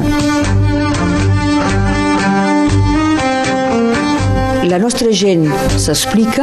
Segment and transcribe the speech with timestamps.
[0.00, 0.26] memòria.
[4.66, 5.46] La nostra gent
[5.78, 6.42] s'explica.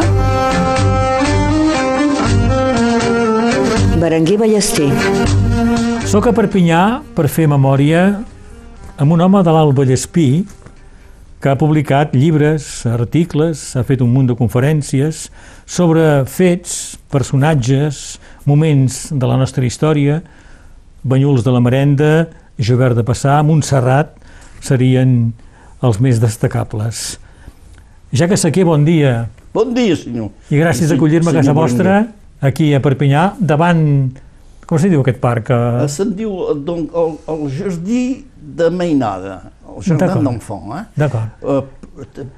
[4.00, 4.90] Berenguer Ballester.
[6.08, 8.24] Soc a Perpinyà per fer memòria
[9.00, 10.46] amb un home de l'Alt Vallespí
[11.44, 15.28] que ha publicat llibres, articles, ha fet un munt de conferències
[15.68, 20.22] sobre fets, personatges, moments de la nostra història,
[21.04, 22.30] Banyuls de la Merenda,
[22.60, 24.14] Jobert de Passar, Montserrat,
[24.64, 25.34] serien
[25.84, 27.04] els més destacables.
[28.14, 29.28] Ja que Saquer, bon dia.
[29.54, 30.30] Bon dia, senyor.
[30.54, 32.04] I gràcies sí, d'acollir-me a casa vostra,
[32.42, 33.84] aquí a Perpinyà, davant...
[34.64, 35.50] Com se diu aquest parc?
[35.52, 38.04] Eh, se'n diu donc, el, el Jardí
[38.58, 39.36] de Mainada,
[39.68, 40.70] el Jardí d'Enfant.
[40.78, 40.84] Eh?
[41.04, 41.44] D'acord.
[41.44, 41.84] Uh,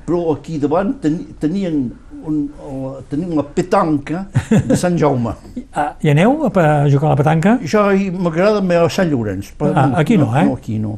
[0.08, 1.86] però aquí davant ten, tenien
[2.28, 5.36] un, tenim una petanca de Sant Jaume.
[5.76, 6.52] Ah, hi aneu a
[6.88, 7.58] jugar a la petanca?
[7.68, 7.82] Jo
[8.16, 9.50] m'agrada més a Sant Llorenç.
[9.60, 10.44] Però ah, aquí no, no, eh?
[10.48, 10.94] No, aquí no.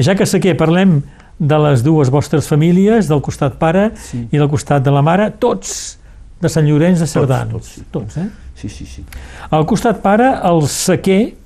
[0.00, 1.02] Ja que sé que parlem
[1.36, 4.22] de les dues vostres famílies, del costat pare sí.
[4.32, 5.98] i del costat de la mare, tots
[6.40, 7.52] de Sant Llorenç de Cerdans.
[7.52, 7.84] Tots, tots, sí.
[7.92, 8.26] tots eh?
[8.56, 9.04] Sí, sí, sí.
[9.52, 11.36] Al costat pare, el sequer,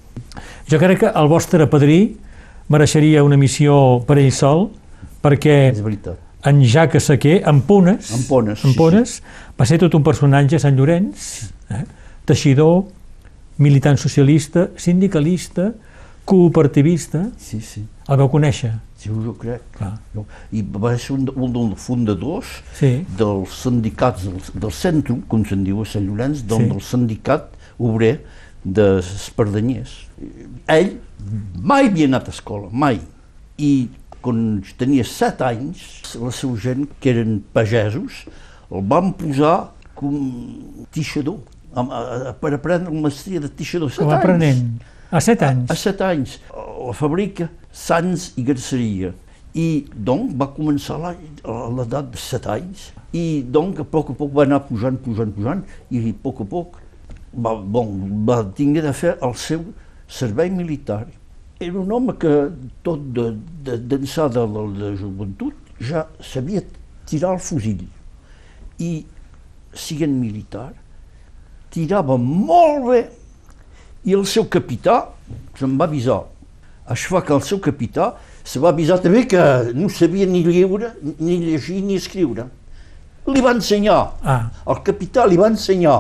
[0.71, 2.01] jo crec que el vostre padrí
[2.71, 4.69] mereixeria una missió per ell sol,
[5.25, 5.73] perquè
[6.45, 9.55] en Jacques Sequer, en Punes, en Punes, en Punes sí, sí.
[9.61, 11.29] va ser tot un personatge a Sant Llorenç,
[11.71, 11.85] eh?
[12.29, 12.85] teixidor,
[13.61, 15.71] militant socialista, sindicalista,
[16.25, 17.27] cooperativista.
[17.39, 17.83] Sí, sí.
[18.09, 18.73] El vau conèixer?
[19.01, 19.63] Sí, jo crec.
[19.77, 19.95] Clar.
[20.17, 20.27] No?
[20.53, 22.93] I va ser un, un dels fundadors sí.
[23.19, 26.71] dels sindicats del, del centre, com se'n diu a Sant Llorenç, del, sí.
[26.73, 28.15] del sindicat obrer
[28.65, 29.95] d'Espardanyers.
[30.69, 30.93] Ell
[31.57, 33.01] mai havia anat a escola, mai.
[33.61, 33.73] I
[34.25, 35.85] quan tenia set anys,
[36.21, 38.25] la seva gent, que eren pagesos,
[38.71, 40.17] el van posar com
[40.95, 41.41] tixador,
[41.75, 43.93] a, a, a, per aprendre la mestria de tixador.
[43.93, 44.79] Set va aprenent.
[45.11, 45.71] A set anys?
[45.71, 46.37] A, a set anys.
[46.55, 49.13] La fàbrica Sants i Garceria.
[49.55, 51.15] I doncs va començar a
[51.75, 55.65] l'edat de set anys i doncs a poc a poc va anar pujant, pujant, pujant
[55.91, 56.77] i a poc a poc
[57.35, 57.91] va, bon,
[58.27, 59.65] va tingué de fer el seu
[60.11, 61.07] servei militar.
[61.61, 62.31] Era un home que
[62.83, 66.63] tot d'ençà de, de, de, de joventut ja sabia
[67.05, 67.83] tirar el fusil
[68.81, 68.89] i
[69.77, 70.71] siguent militar
[71.75, 73.03] tirava molt bé
[74.09, 74.97] i el seu capità
[75.61, 76.23] se'n va avisar.
[76.89, 79.45] Això fa que el seu capità se va avisar també que
[79.77, 82.49] no sabia ni lliure, ni llegir, ni escriure.
[83.29, 84.43] Li va ensenyar, ah.
[84.65, 85.99] el capità li va ensenyar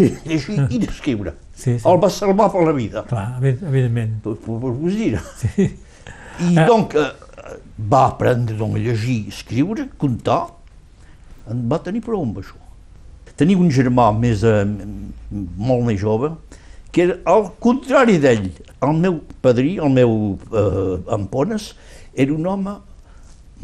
[0.00, 1.36] llegir i d'escriure.
[1.64, 1.88] Sí, sí.
[1.88, 3.02] El va salvar per la vida.
[3.08, 4.18] Clar, evidentment.
[4.24, 5.16] Per, per, per vos dir.
[5.40, 5.70] Sí.
[6.44, 6.66] I eh.
[6.66, 7.06] donc eh,
[7.78, 10.42] va aprendre donc, a llegir, escriure, comptar.
[11.48, 12.58] En va tenir prou amb això.
[13.38, 14.66] Tenia un germà més, eh,
[15.32, 16.34] molt més jove,
[16.92, 18.50] que era al contrari d'ell.
[18.84, 20.14] El meu padrí, el meu
[20.52, 21.72] eh, Ampones,
[22.12, 22.76] era un home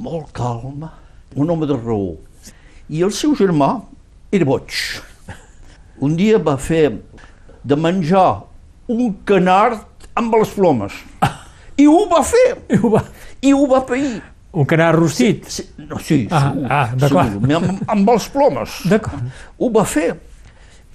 [0.00, 0.94] molt calma,
[1.36, 2.16] un home de raó.
[2.90, 3.74] I el seu germà
[4.32, 4.72] era boig.
[6.00, 6.86] Un dia va fer
[7.65, 8.44] de menjar
[8.91, 10.97] un canard amb les plomes.
[11.81, 12.48] I ho va fer.
[12.69, 13.04] I ho va,
[13.41, 14.19] I ho va pair.
[14.50, 15.47] Un canard rostit?
[15.47, 17.53] Sí, no, sí, ah, segur, ah, d'acord.
[17.60, 18.81] Amb, amb els plomes.
[18.91, 19.31] D'acord.
[19.59, 20.10] Ho va fer.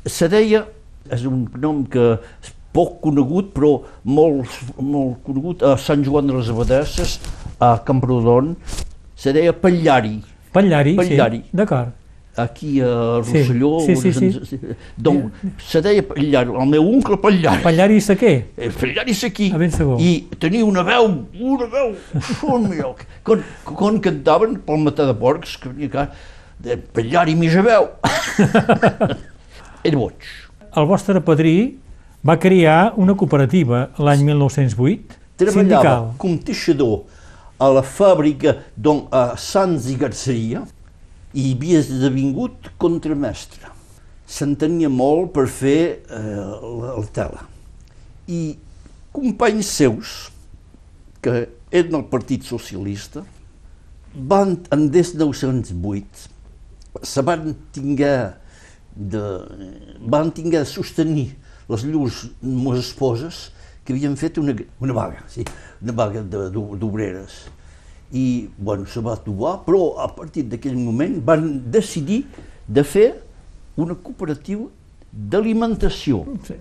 [0.06, 0.66] Se deia
[1.14, 3.72] és un nom que és poc conegut, però
[4.04, 4.52] molt,
[4.84, 7.20] molt conegut a Sant Joan de les Abadesses,
[7.64, 8.56] a Camprodon,
[9.16, 10.18] se deia Pallari.
[10.56, 11.40] Pallari, Pallari.
[11.46, 11.94] sí, d'acord.
[12.38, 14.58] Aquí a Rosselló, sí, sí, sí, sí.
[15.00, 15.32] doncs
[15.70, 17.64] se deia Pallari, el meu oncle Pallari.
[17.64, 18.36] Pallari Saquer?
[18.58, 19.54] Eh, Pallari Saquer.
[19.56, 19.96] A ben segur.
[20.04, 21.94] I tenia una veu, una veu,
[22.68, 26.10] millor, quan, quan cantaven pel matar de porcs, que venia que
[26.66, 27.88] de Pallari mitja veu.
[29.86, 30.34] Era boig
[30.76, 31.78] el vostre padrí
[32.26, 36.08] va crear una cooperativa l'any 1908, Treballava sindical.
[36.20, 36.98] com teixidor
[37.60, 40.66] a la fàbrica d'on a Sants i Garceria
[41.36, 43.72] i havia esdevingut contramestre.
[44.26, 46.22] S'entenia molt per fer eh,
[46.80, 47.44] la, la tela.
[48.32, 48.56] I
[49.16, 50.16] companys seus,
[51.22, 51.46] que
[51.76, 53.26] eren el Partit Socialista,
[54.16, 56.30] van, en des 1908,
[57.04, 58.18] se van tinguer
[58.96, 59.24] de,
[60.00, 61.28] van tinguer de sostenir
[61.68, 63.50] les llurs meves esposes
[63.84, 65.44] que havien fet una, una vaga, sí,
[65.84, 67.44] una vaga d'obreres.
[68.16, 68.26] I,
[68.58, 72.24] bueno, se va trobar, però a partir d'aquell moment van decidir
[72.68, 73.10] de fer
[73.76, 74.70] una cooperativa
[75.12, 76.24] d'alimentació.
[76.48, 76.58] Sí.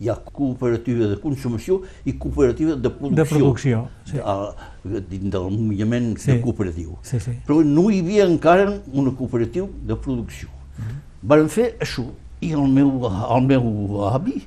[0.00, 3.22] Hi ha cooperativa de consumació i cooperativa de producció.
[3.22, 4.20] De producció, sí.
[4.20, 4.36] A,
[4.84, 6.32] dins del moviment sí.
[6.32, 6.98] de cooperatiu.
[7.04, 7.38] Sí, sí.
[7.48, 10.48] Però no hi havia encara una cooperativa de producció.
[10.76, 12.06] Mm -hmm van fer això
[12.44, 14.40] i el meu, el meu avi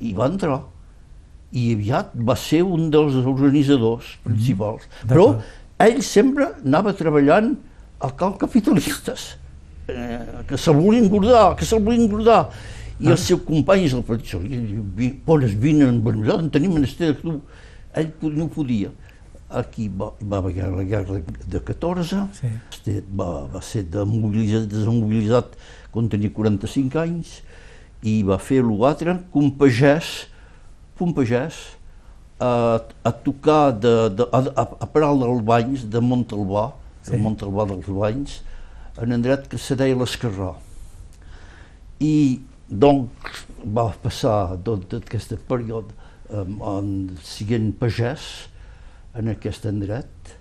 [0.00, 0.60] hi va entrar
[1.54, 4.88] i aviat va ser un dels organitzadors principals.
[5.06, 5.36] Però
[5.78, 7.54] ell sempre anava treballant
[8.00, 9.36] a cal capitalistes,
[9.88, 12.48] eh, que se'l volien engordar, que se'l volien engordar.
[13.00, 17.40] I els seus companys del partit socialista, pones, vine, nosaltres en tenim menester de tu.
[17.94, 18.92] Ell no podia.
[19.50, 23.02] Aquí va, va haver la guerra de 14, Sí.
[23.18, 25.56] va, va ser demobilitzat, demobilitzat
[25.92, 27.42] quan tenia 45 anys
[28.02, 30.26] i va fer l'altre que un pagès,
[31.00, 31.54] un pagès
[32.40, 36.72] a, a tocar de, de, a, a, a Paral dels Banys, de Montalbà,
[37.04, 37.12] Sí.
[37.12, 38.38] de Montalbà dels Banys,
[38.96, 40.54] en indret que se deia l'Escarrà.
[42.00, 45.92] I doncs va passar tot, tot aquest període
[46.32, 46.88] um, en,
[47.20, 48.24] siguent pagès
[49.14, 50.32] en aquest indret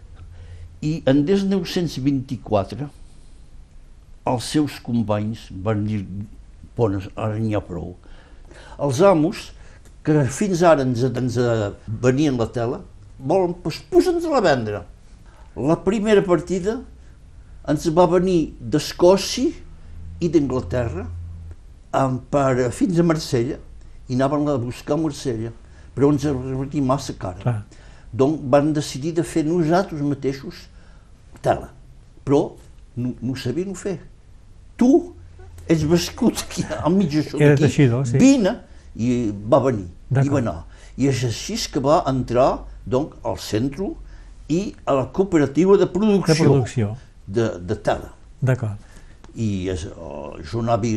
[0.83, 2.87] i en 1924
[4.31, 6.01] els seus companys van dir
[6.77, 7.93] bones, ara n'hi ha prou.
[8.79, 9.49] Els amos,
[10.03, 11.37] que fins ara ens, ens
[11.87, 12.81] venien la tela,
[13.19, 14.83] volen, doncs posa'ns a vendre.
[15.55, 16.79] La primera partida
[17.69, 19.51] ens va venir d'Escòcia
[20.23, 21.05] i d'Anglaterra
[22.33, 23.59] per, fins a Marsella
[24.09, 25.53] i anàvem a buscar a Marsella,
[25.95, 27.39] però ens va massa cara.
[27.39, 27.57] Clar.
[28.11, 30.67] Donc van decidir de fer nosaltres mateixos
[31.41, 31.71] tela,
[32.25, 32.43] però
[32.95, 33.99] no, no sabien fer.
[34.77, 34.89] Tu
[35.69, 37.69] ets bascut aquí, al mig d'això d'aquí,
[38.09, 38.19] sí.
[38.21, 38.57] vine,
[38.95, 40.59] i va venir, i va anar.
[40.97, 43.89] I és així que va entrar donc, al centre
[44.51, 46.95] i a la cooperativa de producció, De producció.
[47.25, 48.11] de, de tela.
[48.41, 48.77] D'acord.
[49.33, 50.91] I és, uh, jo anava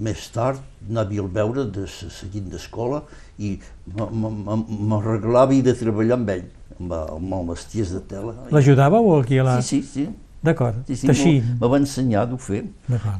[0.00, 3.02] més tard, anava a veure de, seguint d'escola
[3.38, 3.58] i
[3.98, 6.46] m'arreglava de treballar amb ell,
[6.78, 8.36] amb, amb el vesties de tela.
[8.54, 9.60] L'ajudàveu aquí a la...
[9.60, 10.08] Sí, sí, sí.
[10.42, 11.52] D'acord, sí, sí teixint.
[11.60, 12.64] Me va ensenyar d'ho fer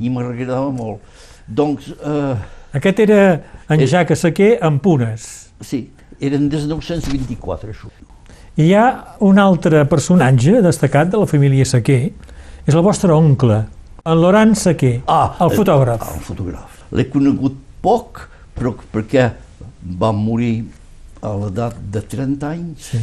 [0.01, 1.05] i m'agradava molt.
[1.47, 3.21] Doncs, eh, Aquest era
[3.69, 5.51] en Jacques Saquer amb punes.
[5.61, 5.91] sí,
[6.21, 7.89] eren des de 1924, això.
[8.57, 12.13] I hi ha un altre personatge destacat de la família Saquer,
[12.67, 13.65] és el vostre oncle,
[14.05, 16.03] en Laurent Saquer, el fotògraf.
[16.03, 16.79] Ah, el fotògraf.
[16.93, 19.31] L'he conegut poc, però perquè
[19.99, 20.65] va morir
[21.23, 22.99] a l'edat de 30 anys, Sí.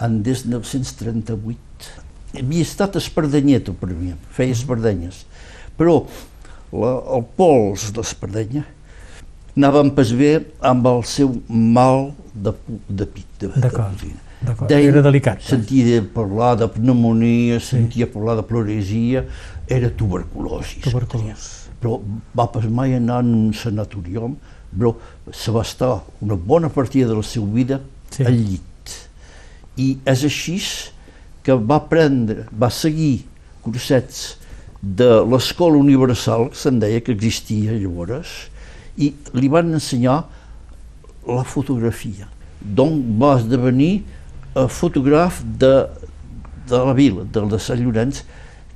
[0.00, 1.92] en 1938.
[2.36, 5.24] Havia estat espardenyeto per mi, feia espardenyes.
[5.78, 6.02] Però
[6.72, 8.64] la, el pols d'espardenya
[9.56, 12.52] anava en pas bé amb el seu mal de,
[12.88, 13.26] de pit.
[13.40, 13.70] De, de
[14.68, 15.40] Deia- era delicat.
[15.42, 19.24] Sentia parlar de pneumonia, sentia parlar de pleuresia,
[19.66, 20.80] era tuberculosi.
[20.84, 21.46] Tuberculós.
[21.80, 21.98] Però
[22.36, 24.36] va pas mai anar en un sanatorium,
[24.76, 24.94] però
[25.32, 27.80] se va estar una bona partida de la seva vida
[28.10, 28.22] Sí.
[28.24, 28.92] al llit.
[29.76, 30.60] I és així
[31.42, 33.24] que va prendre, va seguir
[33.64, 34.36] cursets
[34.80, 38.48] de l'escola universal, que se'n deia que existia llavors,
[38.98, 40.22] i li van ensenyar
[41.26, 42.28] la fotografia.
[42.60, 44.02] Donc va esdevenir
[44.56, 45.72] eh, fotògraf de,
[46.70, 48.22] de la vila, de, de Sant Llorenç,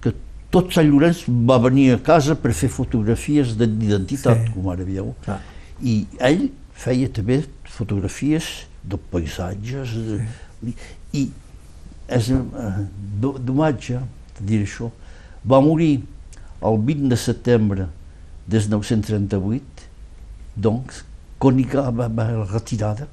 [0.02, 0.12] que
[0.52, 4.52] tot Sant Llorenç va venir a casa per fer fotografies de- d'identitat, Sí.
[4.55, 5.14] com ara veieu.
[5.25, 5.40] Clar.
[5.82, 10.75] I ell feia també fotografies de paisatges, de,
[11.16, 11.28] i
[12.11, 12.40] és eh,
[13.20, 14.00] d'homatge,
[14.40, 14.90] dir això,
[15.46, 16.00] va morir
[16.66, 17.87] el 20 de setembre
[18.50, 19.87] de 1938,
[20.57, 21.04] doncs,
[21.38, 21.57] quan
[21.90, 23.07] va, la retirada,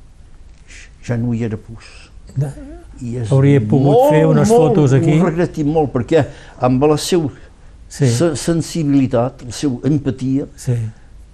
[1.06, 1.86] ja no hi era pus.
[3.01, 5.20] I és Hauria pogut fer unes molt, fotos aquí.
[5.20, 6.25] Ho regreti molt, perquè
[6.65, 7.29] amb la seva
[7.89, 10.74] Sí, se- sensibilitat, la seva empatia, sí.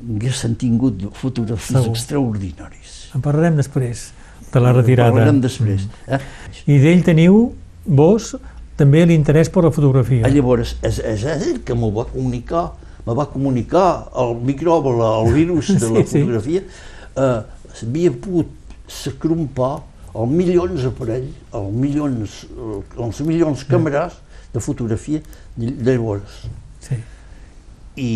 [0.03, 1.95] haguessin tingut fotografies Segur.
[1.95, 3.09] extraordinaris.
[3.15, 4.11] En parlarem després
[4.53, 5.09] de la retirada.
[5.09, 5.15] Mm.
[5.17, 5.87] Parlarem després.
[6.07, 6.19] Eh?
[6.67, 7.39] I d'ell teniu,
[7.85, 8.35] vos,
[8.77, 10.27] també l'interès per la fotografia.
[10.27, 12.67] Ah, Llavors, és, és ell que m'ho va comunicar,
[13.05, 16.63] me va comunicar el microbi, el virus de la Sí, fotografia,
[17.15, 17.41] eh,
[17.81, 18.47] havia pogut
[18.87, 19.73] s'acrompar
[20.13, 24.19] els milions aparell, els milions, eh, els milions càmeres
[24.53, 25.21] de fotografia
[25.57, 26.43] de llavors.
[26.83, 26.99] Sí.
[27.97, 28.11] I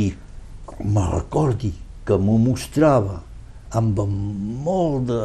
[0.84, 1.74] me recordi
[2.06, 3.22] que m'ho mostrava
[3.75, 5.17] amb molt de...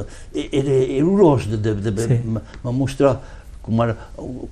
[0.50, 2.18] Era, era horrós de, de, de, Sí.
[2.26, 3.20] me mostrar
[3.62, 3.96] com, ara,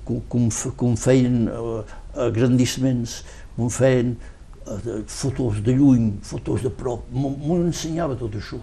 [0.05, 1.81] com, com, feien uh,
[2.15, 3.21] agrandissements,
[3.57, 4.15] com feien
[5.07, 8.59] fotos de lluny, fotos de prop, m'ho ensenyava tot això.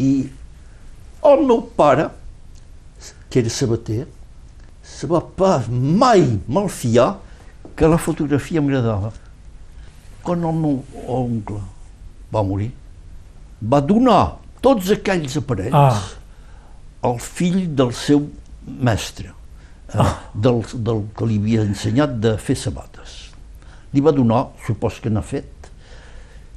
[0.00, 0.28] I
[1.24, 2.08] el meu pare,
[3.30, 4.06] que era sabater,
[4.82, 7.18] se va pas mai malfiar
[7.76, 9.12] que la fotografia m'agradava.
[10.24, 11.60] Quan el meu oncle
[12.32, 12.70] va morir,
[13.60, 16.02] va donar tots aquells aparells Ah.
[17.02, 18.28] al fill del seu
[18.66, 19.32] mestre,
[19.92, 23.23] eh, del, del que li havia ensenyat de fer sabates.
[23.94, 25.70] Li va donar, supos que n'ha fet,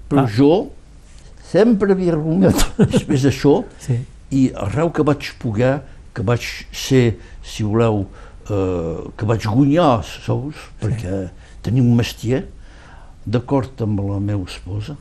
[0.10, 0.28] però Ah.
[0.28, 0.72] jo
[1.52, 4.00] sempre havia argumentat després d'això Sí.
[4.32, 5.82] i arreu que vaig poder,
[6.14, 6.42] que vaig
[6.74, 8.08] ser, si voleu,
[8.50, 11.30] eh, que vaig guanyar sous, perquè
[11.62, 12.46] tenia un mestier,
[13.28, 14.96] d'acord amb la meva esposa,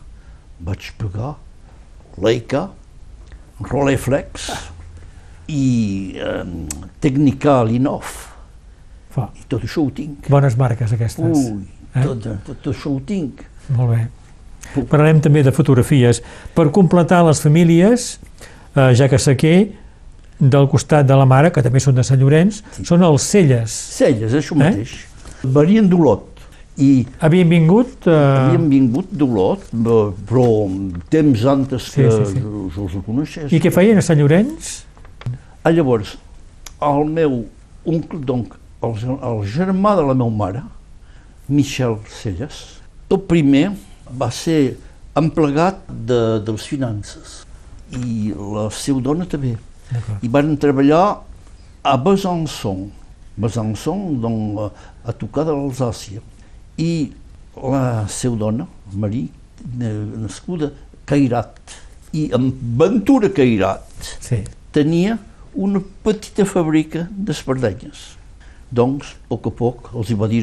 [0.61, 1.37] vaig pagar
[2.19, 2.69] Leica,
[3.61, 4.51] Rolleiflex
[5.49, 6.45] i eh,
[7.01, 8.05] Tècnica Linov.
[9.15, 9.31] Fa.
[9.37, 10.27] I tot això ho tinc.
[10.29, 11.25] Bones marques aquestes.
[11.25, 11.63] Ui,
[11.97, 12.05] Eh?
[12.05, 13.43] tot, tot això ho tinc.
[13.77, 14.07] Molt bé.
[14.91, 16.21] Parlarem també de fotografies.
[16.55, 18.19] Per completar les famílies,
[18.77, 19.73] eh, ja que Saquer,
[20.39, 23.71] del costat de la mare, que també són de Sant Llorenç, són els Celles.
[23.97, 24.59] Celles, això Eh?
[24.59, 24.97] mateix.
[25.43, 26.33] Varien d'Olot.
[26.79, 28.05] I Havien vingut...
[28.07, 29.63] Eh, havien vingut d'Olot,
[30.29, 30.45] però
[31.09, 32.41] temps antes Sí, que sí, sí.
[32.43, 33.49] jo els coneixés.
[33.53, 34.83] I què feien a Sant Llorenç?
[35.65, 36.19] Ah, llavors,
[36.85, 37.47] el meu
[37.87, 38.53] oncle, donc,
[38.85, 40.61] el, el germà de la meva mare,
[41.49, 43.71] Michel Celles, el primer
[44.11, 44.77] va ser
[45.17, 47.43] emplegat de, de les finances
[47.95, 49.55] i la seva dona també.
[50.23, 51.23] I van treballar
[51.87, 52.89] a Besançon,
[53.39, 54.73] Besançon, donc,
[55.07, 56.21] a tocar de l'Alsàcia.
[56.83, 57.13] I
[57.57, 59.29] la seva dona, Marie,
[59.81, 59.93] eh,
[60.27, 60.73] nascuda
[61.07, 61.61] Cairat,
[62.13, 63.87] i amb Ventura Cairat,
[64.21, 64.43] Sí.
[64.73, 65.19] tenia
[65.55, 68.17] una petita fàbrica d'espardenyes.
[68.73, 70.43] Doncs, a poc a poc, els hi va dir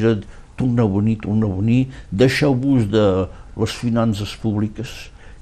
[0.56, 1.80] torneu a venir, torneu a venir,
[2.10, 3.06] deixeu-vos de
[3.56, 4.92] les finances públiques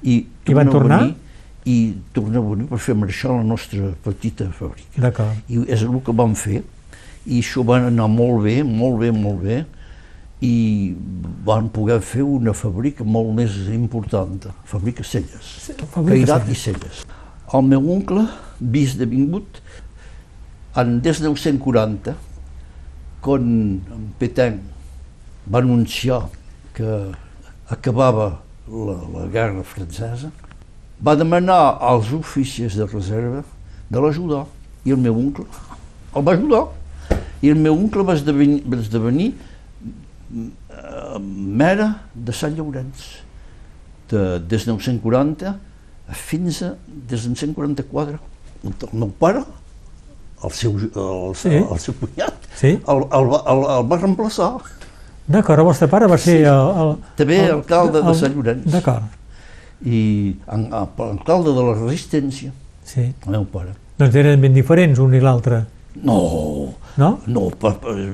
[0.03, 1.01] i, I van a tornar?
[1.03, 1.17] venir
[1.65, 1.77] i
[2.15, 5.03] torneu a venir per fer marxar la nostra petita fàbrica.
[5.49, 6.63] I és el que vam fer
[7.23, 9.63] i això va anar molt bé, molt bé, molt bé
[10.43, 10.57] i
[11.47, 15.53] van poder fer una fàbrica molt més important, fàbrica Celles.
[15.95, 17.05] Cairat i Celles.
[17.55, 18.25] El meu oncle,
[18.59, 19.61] vist de vingut,
[20.75, 22.17] en 1940,
[23.23, 23.47] quan
[23.95, 24.59] en Petain
[25.51, 26.29] va anunciar
[26.75, 26.89] que
[27.69, 30.31] acabava la, la guerra francesa,
[31.03, 33.43] va demanar als oficis de reserva
[33.91, 34.45] de l'ajudar.
[34.85, 35.47] I el meu oncle
[36.15, 36.67] el va ajudar.
[37.43, 41.19] I el meu oncle va esdevenir, va esdevenir eh,
[41.63, 43.07] mera de Sant Llorenç
[44.11, 45.57] de, des de 1940
[46.13, 48.19] fins a des de 1944.
[48.63, 49.43] El meu pare,
[50.45, 51.49] el seu, el, Sí.
[51.51, 52.77] el, el seu cunyat, Sí?
[52.87, 54.53] el, el, el, el va reemplaçar.
[55.33, 56.71] D'acord, el vostre pare va ser el...
[56.85, 58.67] el També el- alcalde de el- Sant Llorenç.
[58.73, 59.19] D'acord,
[59.87, 60.01] I
[60.55, 62.53] en, alcalde de la Resistència,
[62.85, 63.09] sí.
[63.27, 63.73] el meu pare.
[63.99, 65.65] Doncs eren ben diferents un i l'altre,
[66.03, 67.09] No, no?
[67.29, 67.43] no,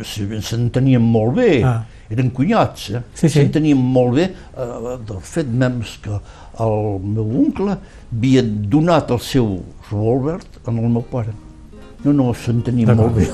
[0.02, 1.62] s'entenien molt bé.
[1.64, 1.84] Ah.
[2.10, 3.02] Eren cunyats, eh?
[3.14, 3.34] Sí, sí.
[3.38, 4.24] S'entenien molt bé.
[4.56, 6.16] Eh, del fet mems que
[6.64, 9.58] el meu oncle havia donat el seu
[9.90, 11.34] revòlver al meu pare.
[12.04, 13.24] No, no, s'entenien molt bé.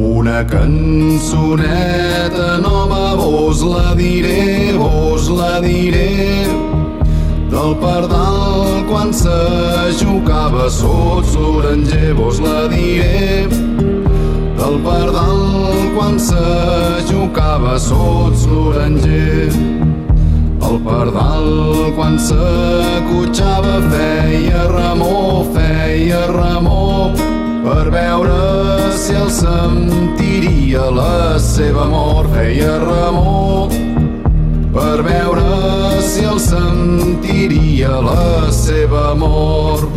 [0.00, 6.46] Una cançoneta nova vos la diré, vos la diré.
[7.52, 9.36] Del pardal quan se
[10.00, 13.44] jugava sots l'oranger vos la diré.
[14.56, 16.46] Del pardal quan se
[17.12, 19.52] jugava sots l'oranger.
[20.64, 31.86] El pardal quan s'acotxava feia remor, feia remor per veure si el sentiria la seva
[31.86, 33.70] mort feia remor
[34.72, 39.88] per veure si el sentiria la seva mort.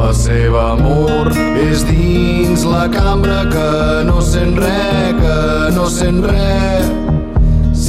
[0.00, 1.30] La seva amor
[1.60, 3.68] és dins la cambra que
[4.08, 5.38] no sent res, que
[5.76, 6.99] no sent res,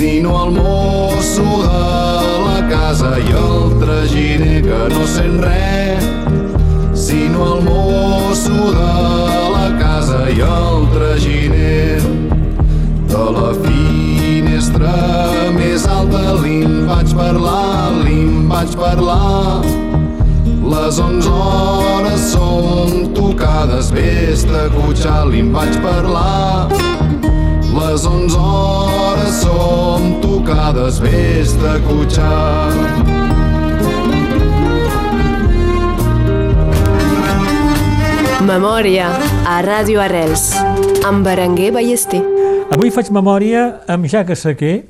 [0.02, 6.08] sinó el mosso de la casa i el traginer que no sent res,
[6.98, 8.96] sinó el mosso de
[9.54, 12.02] la casa i el traginer.
[13.12, 14.96] De la finestra
[15.60, 19.62] més alta li'n vaig parlar, li'n vaig parlar,
[20.74, 27.01] les onze hores són tocades, vés-te a cotxar, li'n vaig parlar.
[27.92, 32.70] Les onze hores són tocades, vés-te a cotxar.
[38.48, 39.10] Memòria
[39.44, 40.46] a Ràdio Arrels
[41.04, 42.22] amb Berenguer Ballester.
[42.72, 44.86] Avui faig memòria amb Jacques Saquer,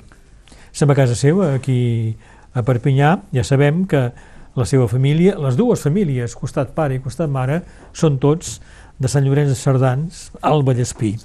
[0.70, 2.13] som a casa seva, aquí
[2.53, 3.15] a Perpinyà.
[3.34, 4.12] Ja sabem que
[4.53, 7.63] la seva família, les dues famílies, costat pare i costat mare,
[7.98, 8.60] són tots
[9.01, 11.15] de Sant Llorenç de Cerdans, al Vallespí.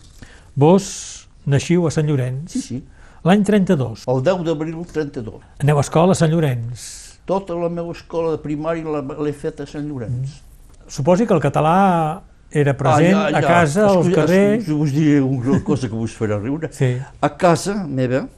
[0.57, 1.16] Vos
[1.47, 2.79] naixiu a Sant Llorenç Sí, sí.
[3.27, 4.05] l'any 32.
[4.11, 5.41] El 10 d'abril 32.
[5.63, 6.87] Aneu a escola a Sant Llorenç.
[7.27, 10.41] Tota la meva escola de primària l'he feta a Sant Llorenç.
[10.87, 14.69] Suposi que el català era present a casa, als Escolta, carrers...
[14.69, 16.71] Us, us diré una cosa que us farà riure.
[16.73, 18.29] Sí, A casa meva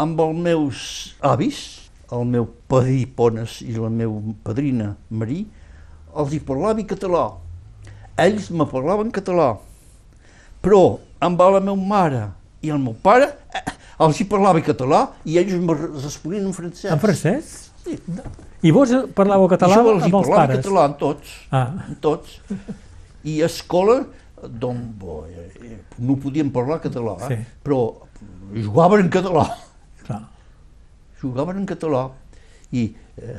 [0.00, 0.80] amb els meus
[1.20, 1.60] avis,
[2.10, 5.44] el meu padrí Pones i la meva padrina Marí,
[6.16, 7.26] els hi parlava català.
[8.20, 9.52] Ells me parlaven català.
[10.64, 12.24] Però amb la meva mare
[12.62, 13.62] i el meu pare eh,
[14.04, 16.90] els hi parlava català i ells me responien en francès.
[16.92, 17.50] En francès?
[17.84, 17.96] Sí.
[18.62, 20.60] I vos parlàveu català I jo els amb els pares?
[20.60, 22.38] català amb tots, Ah, amb tots.
[23.24, 24.02] I a escola,
[24.40, 27.28] doncs, bo, eh, no podíem parlar català, eh?
[27.28, 27.38] Sí.
[27.64, 27.80] però
[28.54, 29.46] jugaven en català.
[30.06, 30.22] clar.
[31.20, 32.10] Jugaven en català.
[32.72, 32.84] I
[33.18, 33.36] eh,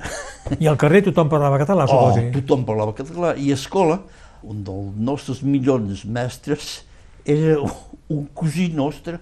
[0.60, 2.26] I al carrer tothom parlava català, oh, suposo.
[2.42, 3.36] tothom parlava català.
[3.38, 4.00] I a escola,
[4.44, 6.82] un dels nostres millors mestres
[7.26, 7.58] era
[8.16, 9.20] un cosí nostre,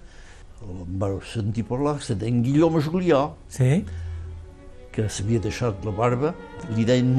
[0.60, 3.84] em va sentir parlar, se deien Guillaume Julià, Sí?
[4.90, 6.34] que s'havia deixat la barba,
[6.74, 7.12] li deien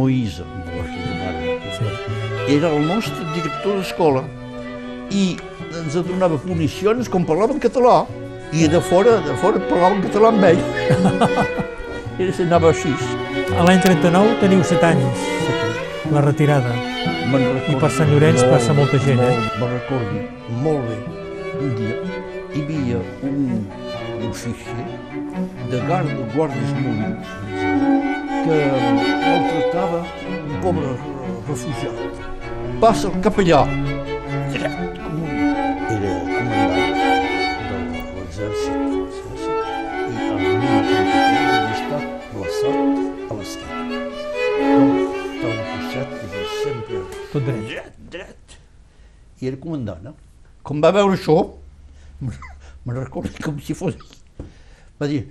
[1.21, 1.55] barba.
[1.77, 2.55] Sí.
[2.57, 4.25] Era el nostre director d'escola
[5.09, 5.37] i
[5.79, 8.01] ens donava punicions com parlava en català
[8.51, 10.61] i de fora, de fora parlava en català amb ell.
[12.21, 12.91] Era anava així.
[13.55, 15.25] A l'any 39 teniu 7 anys,
[16.11, 16.75] la retirada.
[17.31, 19.35] Me'n recordo I per Sant Llorenç passa molta gent, eh?
[19.35, 20.23] molt, Me'n recordo
[20.63, 20.97] molt bé.
[21.61, 21.95] Un dia
[22.51, 24.87] hi havia un oficier
[25.71, 27.31] de guarda, guardes molins
[28.43, 30.01] que maltractava
[30.33, 30.91] un pobre
[31.47, 32.19] refugiat.
[32.83, 33.61] Passa el capellà,
[47.31, 47.61] Tot dret.
[47.67, 48.57] dret, dret.
[49.41, 50.15] I era comandant, eh?
[50.67, 51.37] Com va veure això,
[52.21, 53.95] me'n recordo com si fos...
[54.99, 55.23] Va dir,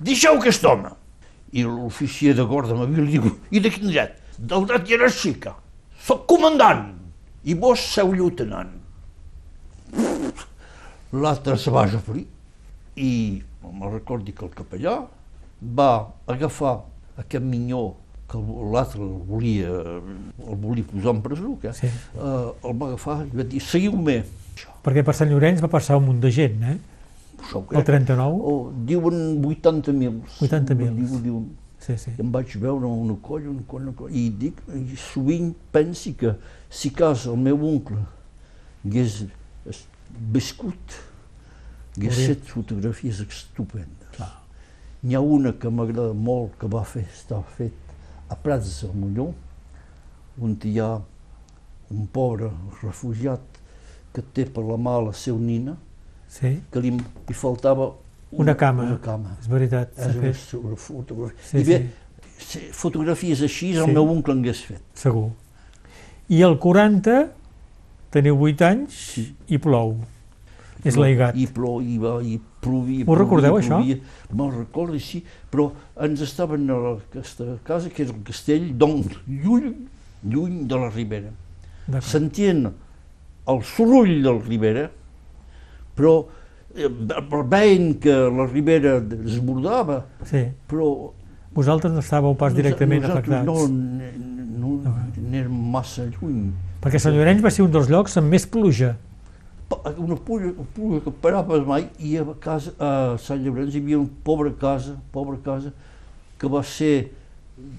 [0.00, 0.90] deixeu aquest home.
[1.54, 4.16] I l'oficier de guarda m'havia li diu, i de quin dret?
[4.38, 5.52] Del dret jeràrquica.
[6.02, 6.88] Soc comandant
[7.44, 8.72] i vos seu lieutenant.
[11.14, 12.24] L'altre se va referir
[12.98, 13.10] i
[13.62, 14.96] me'n recordi que el capellà
[15.78, 15.90] va
[16.34, 16.74] agafar
[17.20, 17.84] aquest minyó
[18.34, 19.70] que l'altre el volia,
[20.48, 21.86] el volia posar en presó, que, Sí.
[21.86, 24.24] eh, el va agafar i va dir, seguiu-me.
[24.84, 26.78] Perquè per Sant Llorenç va passar un munt de gent, eh?
[27.40, 27.84] això El crec.
[27.86, 28.40] 39?
[28.42, 30.22] Oh, diuen 80.000.
[30.40, 30.96] 80.000.
[30.96, 31.52] Diu, diuen,
[31.84, 32.12] Sí, sí.
[32.18, 36.30] Em vaig veure una colla, una colla, una colla, i dic, i sovint pensi que
[36.70, 37.98] si cas el meu oncle
[38.86, 39.26] hagués
[40.32, 40.96] viscut,
[41.98, 44.22] hagués fet fotografies estupendes.
[45.04, 47.83] N'hi ha una que m'agrada molt, que va fer, està fet
[48.28, 49.32] a Prats del Molló,
[50.40, 50.92] on hi ha
[51.90, 52.50] un pobre
[52.82, 53.40] refugiat
[54.14, 55.76] que té per la mà la seva nina,
[56.34, 56.90] Sí, que li,
[57.28, 57.92] li faltava
[58.32, 58.82] Una cama.
[58.82, 59.36] Una cama.
[59.40, 59.92] és veritat.
[59.96, 61.38] És una, fet, una fotografia.
[61.46, 61.76] Sí, I bé,
[62.38, 62.58] sí.
[62.72, 63.92] fotografies així el Sí.
[63.92, 64.80] meu oncle en hagués fet.
[64.98, 65.28] Segur.
[66.28, 67.28] I el 40
[68.10, 69.36] teniu 8 anys Sí.
[69.46, 69.94] i plou.
[70.84, 71.36] És l'aigat.
[71.36, 73.04] I plou, i va, i plovia.
[73.06, 73.78] Ho recordeu, plovia, això?
[73.80, 73.98] plovia.
[74.40, 75.20] Me'n recordo, sí,
[75.52, 75.68] però
[76.08, 79.74] ens estaven a aquesta casa, que és el castell, doncs, lluny,
[80.24, 81.32] lluny de la Ribera.
[82.00, 82.64] Sentien
[83.52, 84.86] el soroll de la Ribera,
[85.94, 86.14] però
[86.74, 86.88] eh,
[87.52, 90.46] veient que la Ribera desbordava, Sí.
[90.70, 91.10] però
[91.54, 93.46] Vosaltres no estàveu pas directament nosaltres afectats.
[93.46, 93.68] no,
[94.58, 96.48] no, no, anérem massa lluny.
[96.82, 98.96] Perquè Sant Llorenç va ser un dels llocs amb més pluja.
[99.82, 103.82] Pa- una pluja, una pluja que parava mai i a, casa, a Sant Llorenç hi
[103.82, 105.72] havia una pobra casa, pobra casa
[106.38, 107.10] que va ser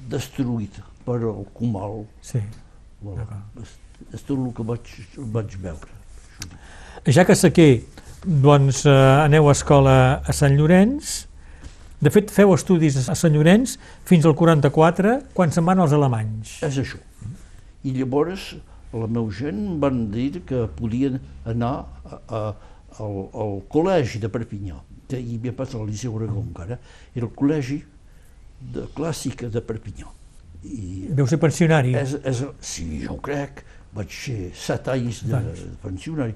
[0.10, 2.05] destruïda per el Comal.
[2.25, 2.41] Sí.
[3.01, 3.25] Bueno,
[3.62, 4.91] és, tot el que vaig,
[5.36, 5.91] vaig veure.
[7.13, 7.84] Ja que sequer,
[8.25, 8.93] doncs eh,
[9.25, 11.25] aneu a escola a Sant Llorenç.
[12.01, 13.77] De fet, feu estudis a Sant Llorenç
[14.08, 16.58] fins al 44, quan se'n van els alemanys.
[16.65, 16.97] És això.
[17.86, 18.55] I llavors
[18.95, 21.73] la meva gent van dir que podien anar
[22.05, 22.41] a, a,
[23.03, 24.77] al, al col·legi de Perpinyà,
[25.10, 26.77] que hi havia pas al Liceu Aragó encara,
[27.15, 27.81] era el col·legi
[28.75, 30.08] de clàssica de Perpinyà.
[30.65, 31.91] I Deu ser pensionari.
[31.99, 33.63] És, és, sí, jo ho crec.
[33.95, 36.34] Vaig ser set anys de, de pensionari.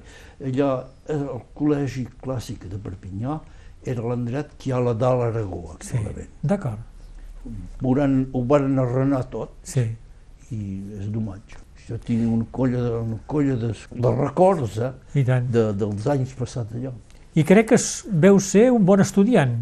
[0.47, 0.67] Allà,
[1.11, 1.23] el
[1.57, 3.39] col·legi clàssic de Perpinyà
[3.89, 6.29] era l'endret que hi ha a la dalt Aragó, Sí, actualment.
[6.43, 6.85] d'acord.
[7.83, 9.85] Ho, van, arrenar tot Sí.
[10.51, 10.59] i
[10.99, 11.57] és d'homatge.
[11.89, 14.91] Jo tinc una colla de, una colla de, de records eh,
[15.25, 16.91] de, dels anys passats allà.
[17.33, 17.79] I crec que
[18.25, 19.55] veu ser un bon estudiant.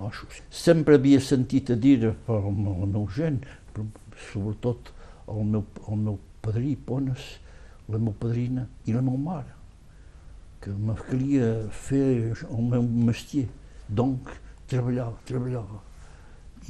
[0.00, 0.10] Oh.
[0.48, 3.42] Sempre havia sentit a dir per la meva gent,
[3.74, 3.84] però
[4.30, 4.90] sobretot
[5.28, 7.28] el meu, el meu padrí, Pones,
[7.88, 9.54] la meva padrina i la meva mare,
[10.64, 11.52] que me calia
[11.84, 13.50] fer el meu mestier.
[13.88, 14.32] Donc,
[14.70, 15.82] treballava, treballava.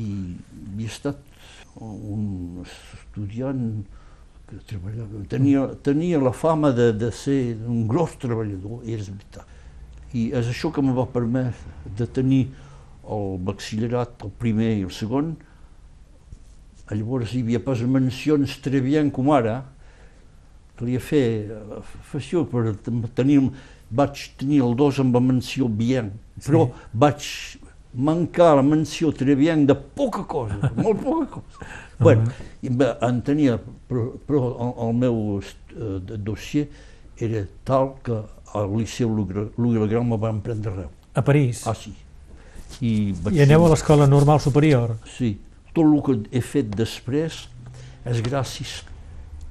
[0.02, 0.34] I
[0.74, 1.20] havia estat
[1.78, 3.68] un estudiant
[4.48, 5.24] que treballava.
[5.30, 9.50] Tenia, tenia la fama de, de ser un gros treballador, i és veritat.
[10.14, 12.44] I és això que me va permetre de tenir
[13.04, 15.34] el batxillerat, el primer i el segon,
[16.92, 19.62] llavors hi havia pas mencions très bien com ara,
[20.78, 21.26] calia fer
[21.78, 22.74] afecció per
[23.16, 23.40] tenir,
[23.94, 26.12] vaig tenir el dos amb la menció bien,
[26.44, 26.88] però sí.
[27.04, 27.28] vaig
[27.94, 31.66] mancar la menció très bien de poca cosa, molt poca cosa.
[31.98, 32.24] bueno,
[32.62, 36.68] en tenia, però, però el, el meu eh, dossier
[37.16, 38.22] era tal que
[38.54, 39.10] al Liceu
[39.88, 40.90] Grand me van prendre arreu.
[41.14, 41.66] A París?
[41.66, 41.94] Ah, sí.
[42.80, 44.96] I, I aneu a l'Escola Normal Superior?
[45.06, 45.36] Sí.
[45.74, 47.44] Tot el que he fet després
[48.06, 48.82] és gràcies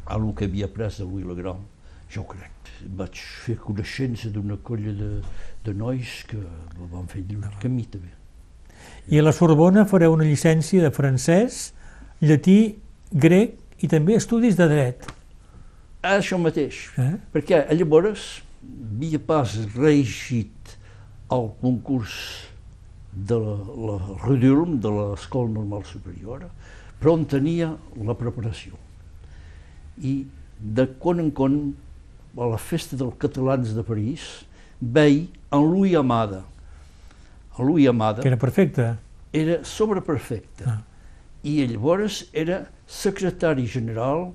[0.06, 1.64] a el que havia après de Grand,
[2.12, 2.52] jo crec.
[2.84, 5.22] Vaig fer coneixença d'una colla de,
[5.64, 6.40] de nois que
[6.92, 8.12] van fer un camí també.
[9.12, 11.74] I a la Sorbona fareu una llicència de francès,
[12.24, 12.76] llatí,
[13.12, 15.10] grec i també estudis de dret.
[16.04, 17.16] Això mateix, eh?
[17.32, 20.78] perquè llavors havia pas reeixit
[21.32, 22.16] el concurs
[23.14, 26.48] de la, la Redulm, de l'Escola Normal Superior,
[27.00, 28.80] però on tenia la preparació.
[30.02, 30.24] I
[30.60, 31.58] de quan en quan,
[32.40, 34.24] a la festa dels catalans de París,
[34.80, 36.44] veia en Louis Amada.
[37.60, 38.22] Louis Amada...
[38.22, 38.96] Que era perfecte.
[39.34, 40.64] Era sobreperfecte.
[40.68, 40.82] Ah.
[41.44, 44.32] I llavors era secretari general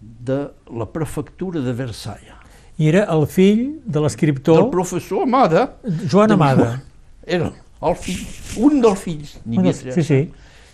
[0.00, 2.34] de la prefectura de Versailles.
[2.78, 4.62] I era el fill de l'escriptor...
[4.62, 5.64] Del professor Amada.
[6.10, 6.82] Joan Amada.
[7.26, 7.50] Era
[7.82, 8.22] el fill,
[8.64, 9.98] un dels fills, n'hi havia tres.
[9.98, 10.20] Sí, sí.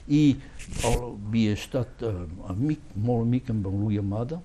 [0.08, 0.22] I
[0.88, 2.14] el, havia estat uh,
[2.52, 4.40] amic, molt amic amb en Louis Amada,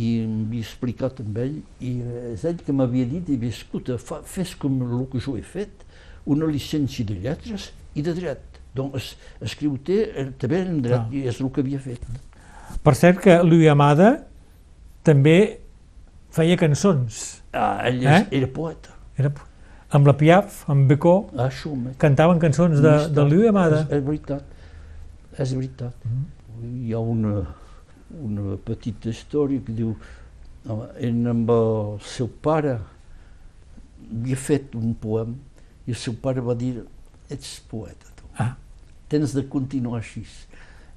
[0.00, 1.92] i m'havia explicat amb ell, i
[2.32, 5.83] és ell que m'havia dit, i escolta, fa, fes com el que jo he fet,
[6.30, 8.60] una llicència de lletres i de dret.
[8.74, 9.12] Doncs
[9.44, 11.08] escriu-te eh, també en dret, ah.
[11.12, 12.02] i és el que havia fet.
[12.84, 14.16] Per cert que Louis Amada
[15.06, 15.38] també
[16.34, 17.20] feia cançons.
[17.54, 18.24] Ah, ell eh?
[18.40, 18.96] era poeta.
[19.20, 19.30] Era,
[19.94, 21.50] amb la Piaf, amb Becó, ah,
[22.02, 23.84] cantaven cançons de, de Louis Amada.
[23.84, 24.42] És, és veritat,
[25.38, 25.94] és veritat.
[26.04, 26.88] Mm -hmm.
[26.88, 27.34] Hi ha una,
[28.22, 29.94] una petita història que diu
[30.98, 32.78] ell amb el seu pare
[34.10, 35.34] havia fet un poem
[35.86, 36.82] i el seu pare va dir
[37.32, 38.28] ets poeta tu.
[38.40, 38.54] Ah.
[39.08, 40.24] Tens de continuar així.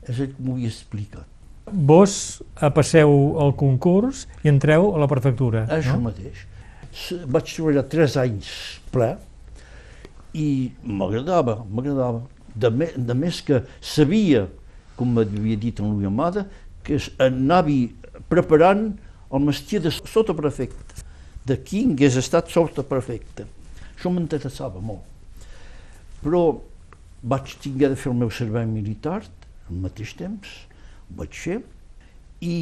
[0.08, 1.26] És el que m'ho havia explicat.
[1.68, 2.42] Vos
[2.76, 3.12] passeu
[3.44, 6.08] el concurs i entreu a la prefectura, Això no?
[6.08, 6.46] mateix.
[7.28, 8.48] Vaig treballar tres anys
[8.94, 9.10] ple
[10.34, 12.24] i m'agradava, m'agradava.
[12.56, 14.48] De, me, de més que sabia,
[14.98, 16.48] com m'havia dit en Louis Amada,
[16.88, 17.76] que anava
[18.32, 18.88] preparant
[19.28, 21.04] el mestier de sotaprefecte,
[21.46, 23.46] de qui hagués estat sotaprefecte.
[23.98, 25.02] Això m'interessava molt.
[26.22, 26.42] Però
[27.26, 30.52] vaig tinguer de fer el meu servei militar al mateix temps,
[31.18, 31.58] vaig fer
[32.46, 32.56] i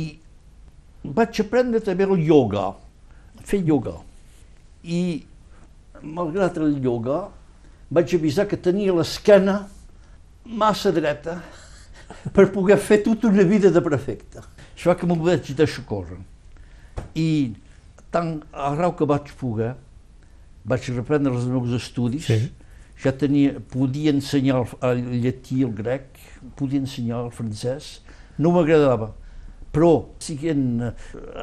[1.04, 2.70] vaig aprendre també el ioga,
[3.44, 3.98] fer ioga.
[4.84, 5.26] I
[6.02, 7.26] malgrat el ioga
[7.92, 9.66] vaig avisar que tenia l'esquena
[10.46, 11.40] massa dreta
[12.34, 14.42] per poder fer tota una vida de prefecte.
[14.76, 16.20] Això que m'ho vaig deixar córrer.
[17.16, 17.56] I
[18.12, 19.74] tant arreu que vaig poder,
[20.66, 22.40] vaig reprendre els meus estudis, sí.
[23.02, 26.08] ja tenia, podia ensenyar el, el llatí, el grec,
[26.58, 28.00] podia ensenyar el francès,
[28.42, 29.12] no m'agradava.
[29.76, 29.92] Però,
[30.24, 30.94] siguent eh,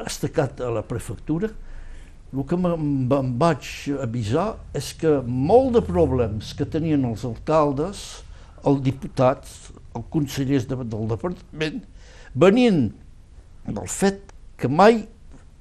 [0.03, 1.51] estacat a la prefectura,
[2.33, 3.67] el que em vaig
[4.01, 8.23] avisar és que molt de problemes que tenien els alcaldes,
[8.65, 11.83] els diputats, els consellers de, del departament,
[12.33, 12.87] venien
[13.67, 15.03] del fet que mai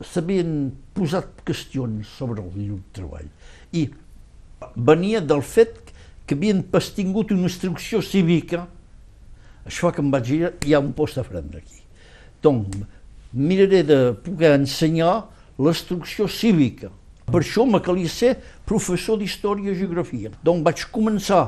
[0.05, 3.29] s'havien posat qüestions sobre el lloc de treball.
[3.73, 3.89] I
[4.77, 5.93] venia del fet
[6.27, 8.67] que havien pastingut una instrucció cívica
[9.67, 11.83] això que em vaig dir, hi ha un post a prendre aquí.
[12.43, 12.75] Donc,
[13.33, 16.91] miraré de poder ensenyar l'instrucció cívica.
[17.29, 18.35] Per això me calia ser
[18.67, 20.33] professor d'història i geografia.
[20.43, 21.45] Donc vaig començar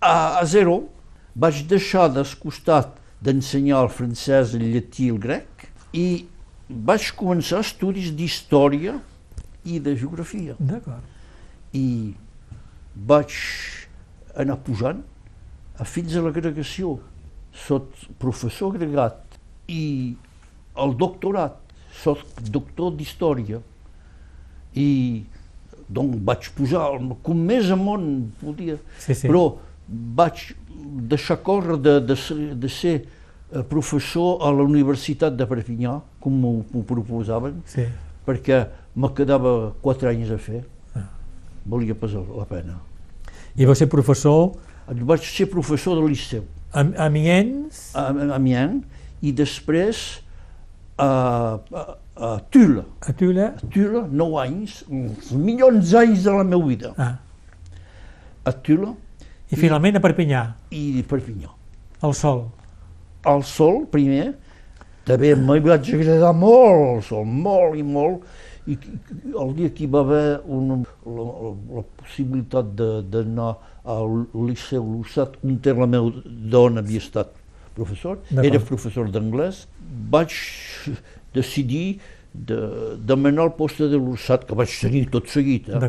[0.00, 0.88] a, a zero,
[1.36, 6.06] vaig deixar descostat d'ensenyar el francès, el llatí i el grec i
[6.70, 8.98] vaig començar estudis d'història
[9.64, 10.56] i de geografia.
[10.58, 11.04] D'acord.
[11.74, 12.14] I
[12.94, 13.34] vaig
[14.38, 15.02] anar pujant
[15.80, 16.98] a fins a l'agregació
[17.66, 17.90] sóc
[18.22, 19.38] professor agregat
[19.70, 20.14] i
[20.80, 21.58] el doctorat,
[22.02, 22.22] sóc
[22.54, 23.60] doctor d'història
[24.78, 24.88] i
[25.90, 26.84] doncs vaig posar
[27.26, 29.26] com més amunt podia, sí, sí.
[29.26, 29.58] però
[29.90, 30.52] vaig
[31.10, 32.16] deixar córrer de, de,
[32.54, 33.19] de ser eh,
[33.68, 37.86] professor a la Universitat de Perpinyà, com m'ho proposaven, sí.
[38.26, 38.62] perquè
[38.94, 40.62] me quedava quatre anys a fer.
[40.94, 41.08] Ah.
[41.66, 42.78] Volia passar la pena.
[43.58, 44.52] I va ser professor?
[44.86, 46.44] Vaig ser professor del Liceu.
[46.72, 47.90] Amiens?
[47.98, 48.84] A, Amiens,
[49.22, 50.20] i després
[50.96, 51.08] a,
[51.58, 51.84] a,
[52.16, 52.84] a Tula.
[53.02, 53.50] A Tula?
[53.58, 56.94] A Tula, nou anys, uns milions d'anys de la meva vida.
[56.98, 57.16] Ah.
[58.46, 58.94] A Tula,
[59.50, 61.50] I finalment a Perpinyà, i Perpinyà.
[62.06, 62.44] el sol.
[63.28, 64.34] El sol, primer,
[65.04, 68.22] també m'hi vaig agradar molt el sol, molt i molt,
[68.70, 68.76] i
[69.40, 73.54] el dia que hi va haver una, la, la, la possibilitat de- d'anar
[73.84, 76.12] al Liceu Lussat, on té la meva
[76.52, 77.32] dona havia estat
[77.74, 79.66] professor, era professor d'anglès,
[80.12, 80.32] vaig
[81.34, 81.98] decidir
[82.32, 85.80] de demanar el poste de l'Ursat, que vaig tenir tot seguit, eh?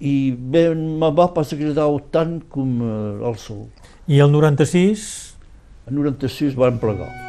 [0.00, 3.66] I bé, me va pas agradar tant com eh, el sol.
[4.08, 5.25] I el 96,
[5.86, 7.25] En 96 van plegar.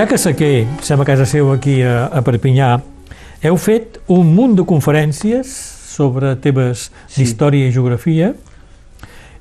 [0.00, 2.70] Ja que Saquer, som a casa seu aquí a, a Perpinyà,
[3.44, 5.50] heu fet un munt de conferències
[5.92, 7.20] sobre temes Sí.
[7.20, 8.30] d'història i geografia.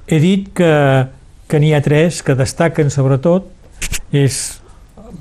[0.04, 0.72] He dit que,
[1.48, 3.46] que n'hi ha tres que destaquen sobretot,
[4.12, 4.60] és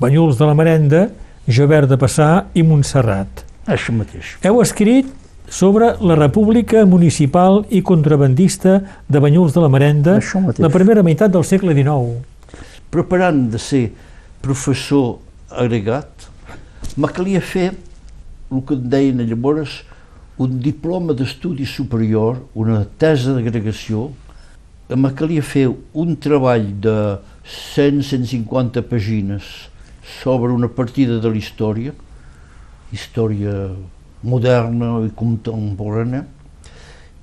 [0.01, 1.05] Banyuls de la Merenda,
[1.47, 3.45] Jovert de Passà i Montserrat.
[3.63, 4.33] Això mateix.
[4.43, 5.07] Heu escrit
[5.47, 10.19] sobre la República Municipal i Contrabandista de Banyuls de la Merenda,
[10.59, 12.19] la primera meitat del segle XIX.
[12.91, 13.85] Preparant de ser
[14.43, 16.29] professor agregat,
[16.97, 17.71] me calia fer
[18.49, 19.81] el que en deien llavors
[20.39, 24.09] un diploma d'estudi superior, una tesa d'agregació,
[24.89, 26.95] me calia fer un treball de
[27.75, 29.43] 100-150 pàgines
[30.21, 31.93] sobre una partida de la història,
[32.91, 33.53] història
[34.23, 36.23] moderna i contemporània,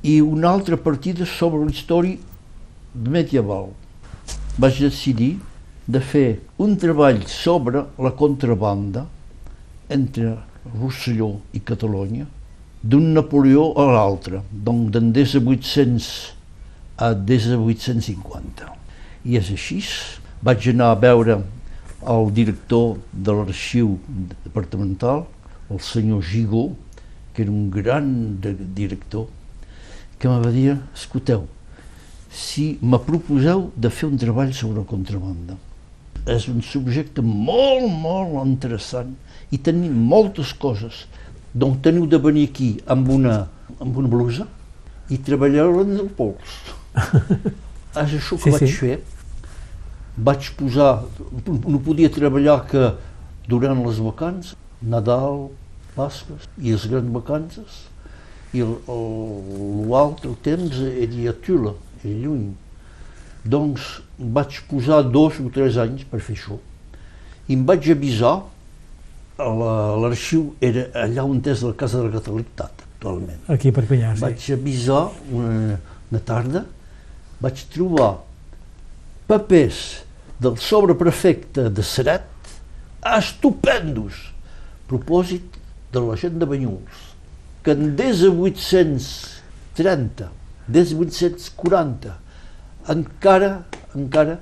[0.06, 2.20] i una altra partida sobre la història
[2.94, 3.72] medieval.
[4.58, 5.34] Vaig decidir
[5.86, 9.06] de fer un treball sobre la contrabanda
[9.88, 10.32] entre
[10.80, 12.26] Rosselló i Catalunya
[12.82, 16.08] d'un Napoleó a l'altre, donc d'en 1800
[16.98, 18.72] a 1850.
[19.26, 19.80] I és així.
[20.42, 21.38] Vaig anar a veure
[22.06, 23.96] el director de l'arxiu
[24.44, 25.24] departamental,
[25.70, 26.68] el senyor Gigó,
[27.34, 29.26] que era un gran de- director,
[30.18, 31.46] que me va dir, escolteu,
[32.30, 35.56] si me proposeu de fer un treball sobre contrabanda,
[36.26, 39.14] és un subjecte molt, molt interessant
[39.54, 41.04] i tenim moltes coses.
[41.54, 43.36] Donc teniu de venir aquí amb una,
[43.80, 44.46] amb una blusa
[45.08, 46.56] i treballar-la en el pols.
[48.02, 48.72] és això que Sí, vaig sí.
[48.80, 48.96] fer.
[50.16, 51.04] Vaig posar,
[51.46, 52.90] no podia treballar que
[53.48, 55.50] durant les vacances, Nadal,
[55.96, 57.84] Pasques i les grans vacances,
[58.56, 62.48] i l'altre temps era a Tula, era lluny.
[63.46, 66.58] Doncs vaig posar dos o tres anys per fer això.
[67.48, 68.40] I em vaig avisar,
[69.38, 73.38] a la- l'arxiu era allà on és la Casa de la Catalitat actualment.
[73.48, 74.20] Aquí a Perpinyà, sí.
[74.22, 75.78] Vaig avisar una,
[76.10, 76.64] una tarda,
[77.40, 78.16] vaig trobar
[79.28, 80.02] papers
[80.40, 82.22] del sobreprefecte de Seret
[83.16, 84.18] estupendos, a
[84.90, 85.42] propòsit
[85.92, 87.14] de la gent de Banyuls,
[87.62, 90.30] que en 1830,
[90.68, 92.16] 1840,
[92.92, 94.38] encara, encara,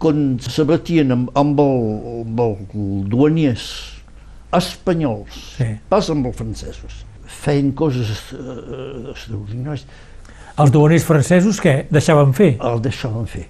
[0.00, 1.80] quan se batien amb, amb, el,
[2.22, 2.56] amb el
[3.12, 3.66] duaniers
[4.56, 5.68] espanyols, Sí.
[5.88, 9.84] pas amb els francesos, feien coses eh, extraordinàries,
[10.60, 11.86] Els duaners francesos, què?
[11.90, 12.56] Deixaven fer?
[12.60, 13.46] el deixaven fer.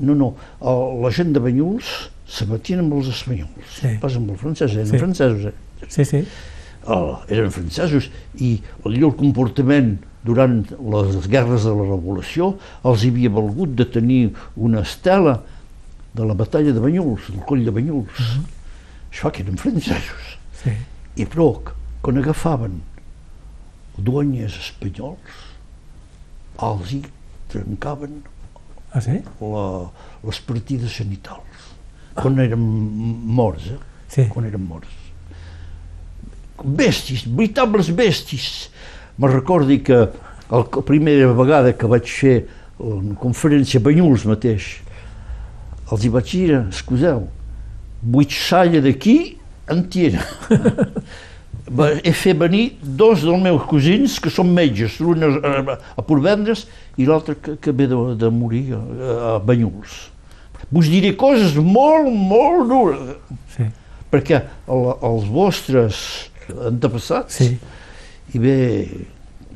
[0.00, 0.30] No, no,
[0.62, 1.88] el, la gent de Banyuls
[2.24, 3.98] se batien amb els espanyols, Sí.
[4.00, 4.98] pas amb els francesos, eren Sí.
[4.98, 5.44] francesos.
[5.50, 5.52] Eh?
[5.88, 6.22] Sí, sí.
[6.86, 8.08] Oh, eren francesos
[8.40, 10.60] i el comportament durant
[10.94, 12.52] les guerres de la Revolució
[12.86, 14.20] els havia valgut de tenir
[14.56, 15.40] una estela
[16.14, 18.22] de la batalla de Banyuls, del coll de Banyuls.
[19.10, 20.36] Això que eren francesos.
[20.62, 20.74] sí.
[21.20, 21.50] I però,
[22.00, 22.78] quan agafaven
[23.98, 25.40] duanyes espanyols,
[26.64, 27.02] els hi
[27.52, 28.22] trencaven
[28.94, 29.18] Ah, sí?
[29.40, 29.66] la,
[30.24, 31.68] les partides sanitals,
[32.16, 33.78] quan eren morts, eh?
[34.12, 34.24] Sí.
[34.32, 34.88] quan eren morts.
[36.62, 38.48] Bèsties, veritables bèsties.
[39.18, 39.98] Me recordi que
[40.52, 42.34] El, la primera vegada que vaig fer
[42.82, 44.66] una conferència a Banyuls mateix,
[45.92, 47.22] els hi vaig dir, excuseu,
[48.02, 49.38] vuit salla d'aquí
[49.72, 49.86] en.
[51.72, 56.66] Va- He fet venir dos dels meus cosins que són metges, l'un a, a, Portvendres
[57.00, 59.94] i l'altre que, que ve de, de morir a, a Banyuls.
[60.72, 63.16] Vos diré coses molt, molt dures,
[63.56, 63.70] Sí,
[64.12, 66.02] perquè el, els vostres
[66.68, 67.54] antepassats sí.
[68.32, 68.56] I bé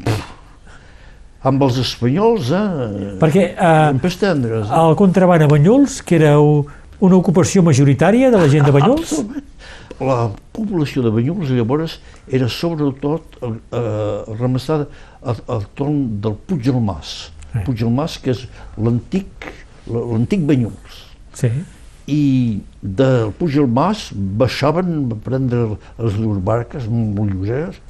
[0.05, 0.33] pff,
[1.47, 4.81] amb els espanyols eh, Perquè eh, en pestendres eh?
[4.83, 9.53] el contraban a Banyuls, que era una ocupació majoritària de la gent de Banyuls, Absolutament.
[9.97, 11.95] La població de Banyuls llavors
[12.29, 14.91] era sobretot eh, eh, ramassada
[15.25, 17.31] al, al torn del Puig del Mas.
[17.53, 17.63] Sí.
[17.65, 18.43] Puig del Mas, que és
[18.77, 19.49] l'antic
[19.89, 21.01] l'antic Banyuls.
[21.33, 21.53] sí.
[22.07, 25.63] I del Puig del Mas baixaven a prendre
[25.99, 27.81] les dues barques molt lleugeres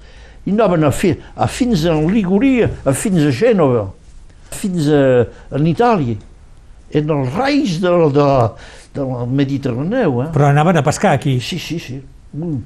[0.47, 3.89] i anaven a, fi, a fins a Liguria, a fins a Gènova,
[4.55, 5.03] fins a,
[5.51, 6.17] a Itàlia.
[6.97, 8.27] En els raigs de, de,
[8.95, 10.21] del Mediterràneu.
[10.23, 10.29] Eh?
[10.35, 11.41] Però anaven a pescar aquí.
[11.43, 11.99] Sí, sí, sí.
[12.39, 12.61] Ui.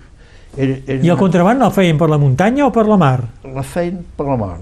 [0.56, 3.18] Era, era I el contraban el feien per la muntanya o per la mar?
[3.46, 4.56] la feien per la mar.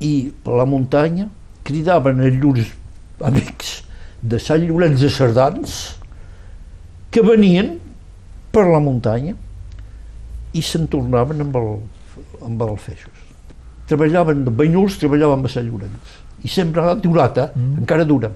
[0.00, 1.28] I per la muntanya
[1.68, 2.72] cridaven a llurs
[3.20, 3.82] amics
[4.22, 5.76] de Sant Llorenç de Cerdans
[7.12, 7.76] que venien
[8.54, 9.34] per la muntanya
[10.56, 11.70] i se'n tornaven amb el,
[12.48, 13.24] amb el feixos.
[13.88, 16.16] Treballaven de Banyuls, treballaven a Sant Llorenç.
[16.44, 17.48] I sempre ha durat, eh?
[17.54, 17.82] Mm.
[17.84, 18.32] Encara dura.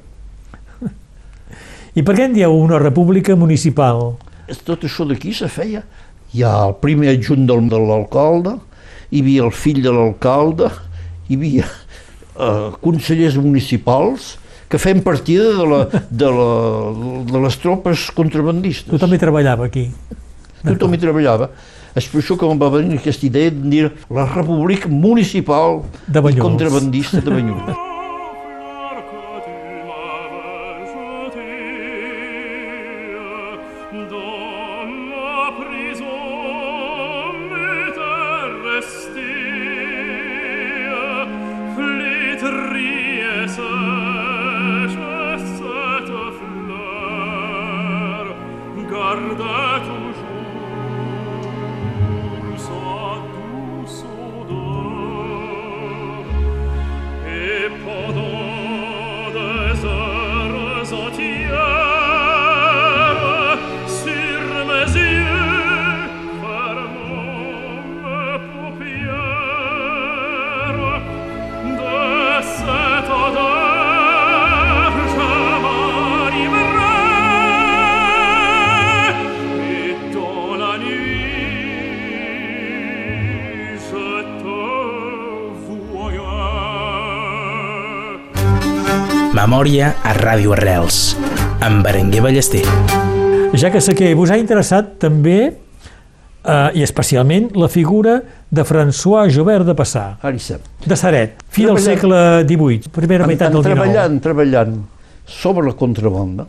[1.98, 4.14] I per què en dieu una república municipal?
[4.66, 5.82] tot això d'aquí se feia.
[6.32, 8.56] Hi ha el primer adjunt del, de l'alcalde,
[9.12, 10.70] hi havia el fill de l'alcalde,
[11.28, 14.34] hi havia eh, consellers municipals
[14.72, 16.50] que feien partida de, la, de, la,
[17.28, 18.88] de les tropes contrabandistes.
[18.92, 19.90] Tothom hi treballava aquí.
[20.64, 21.50] Tothom hi treballava.
[21.92, 26.24] És per això que em va venir aquesta idea de dir la república municipal De
[26.30, 27.80] i contrabandista de Banyuls.
[89.52, 91.12] Memòria a Ràdio Arrels,
[91.60, 92.62] amb Berenguer Ballester.
[93.60, 98.14] Ja que sé que vos ha interessat també, eh, i especialment, la figura
[98.48, 100.16] de François Jobert de Passà,
[100.86, 103.74] de Saret, fi del segle XVIII, primera En- meitat del XIX.
[103.74, 104.72] treballant, treballant
[105.26, 106.46] sobre la contrabanda,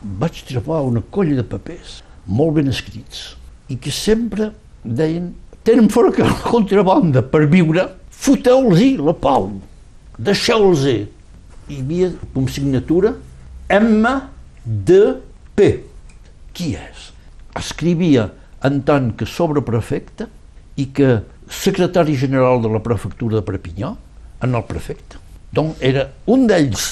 [0.00, 3.36] vaig trobar una colla de papers molt ben escrits
[3.68, 9.50] i que sempre deien tenen fora que la contrabanda per viure, foteu-los-hi la pau,
[10.16, 11.17] deixeu-los-hi.
[11.68, 13.10] Hi havia com signatura
[13.68, 15.66] M.D.P.
[16.56, 17.12] Qui és?
[17.60, 18.30] Escrivia
[18.64, 20.24] en tant que sobreprefecte
[20.80, 21.08] i que
[21.52, 23.90] secretari general de la prefectura de Perpinyà
[24.46, 25.20] en el prefecte.
[25.52, 26.86] Doncs era un d'ells.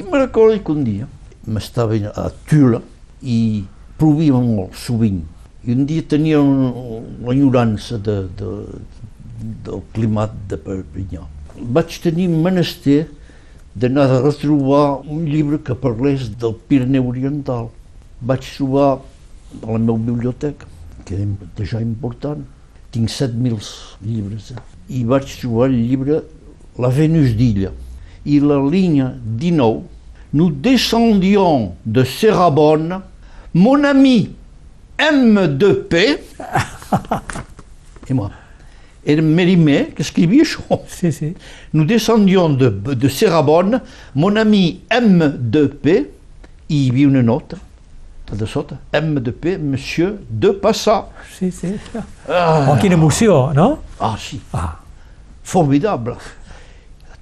[0.00, 1.08] I me recordo que un dia
[1.44, 2.80] m'estava a Tula
[3.20, 3.64] i
[4.00, 5.20] plovia molt sovint.
[5.68, 8.48] I un dia tenia l'enyorança de, de,
[9.68, 11.20] del climat de Perpinyà.
[11.76, 13.04] Vaig tenir menester
[13.74, 17.70] d'anar a retrobar un llibre que parlés del Pirineu Oriental.
[18.22, 19.00] Vaig trobar
[19.62, 20.66] a la meva biblioteca,
[21.04, 22.44] que és ja important,
[22.94, 23.58] tinc 7.000
[24.06, 24.62] llibres, eh?
[24.88, 26.22] i vaig trobar el llibre
[26.78, 27.72] La Vénus d'Illa.
[28.24, 29.10] I la línia
[29.42, 29.82] 19,
[30.34, 33.02] nous descendions de Serrabonne,
[33.54, 34.30] mon ami
[34.98, 35.94] M2P,
[38.08, 38.30] et moi,
[39.06, 40.80] era Mérimée que escrivia això.
[40.88, 41.34] Sí, sí.
[41.72, 43.80] Nous descendions de, de Serrabonne,
[44.14, 45.96] mon ami M2P,
[46.68, 47.58] i hi havia una nota
[48.32, 51.04] a de sota, M2P, monsieur de Passà.
[51.38, 51.74] sí, sí.
[52.26, 53.78] Ah, Oh, quina emoció, no?
[54.00, 54.78] ah sí, Ah,
[55.44, 56.16] formidable.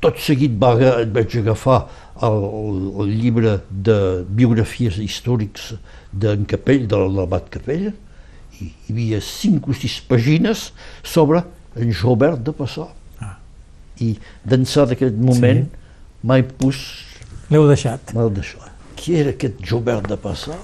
[0.01, 0.73] Tot seguit va,
[1.07, 1.83] vaig agafar
[2.23, 2.47] el,
[3.05, 3.97] el llibre de
[4.29, 5.75] biografies històrics
[6.13, 7.93] d'en Capell, de l'abat Capella,
[8.61, 10.71] i hi havia cinc o sis pàgines
[11.03, 11.43] sobre
[11.77, 12.89] en Jobert de Passà.
[13.21, 13.37] Ah.
[14.01, 15.79] I d'ençà d'aquest moment Sí.
[16.25, 16.79] mai pus
[17.51, 18.13] L'heu deixat.
[18.15, 18.59] mal d'això.
[18.97, 20.57] Qui era aquest Jobert de Passà,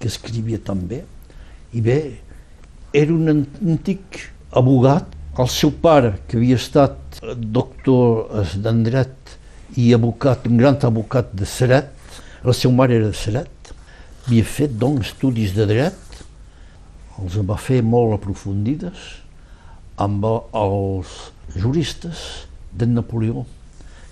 [0.00, 1.04] que escrivia tan bé?
[1.74, 1.98] I bé,
[2.92, 5.06] era un an- antic abogat.
[5.38, 9.36] El seu pare, que havia estat eh, doctor eh, en dret
[9.76, 11.90] i abocat, un gran abocat de Seret,
[12.44, 13.72] la seva mare era de Seret,
[14.26, 15.94] havia fet doncs estudis de dret,
[17.18, 19.23] els va fer molt aprofundides
[19.96, 23.44] amb el- els juristes de Napoleó,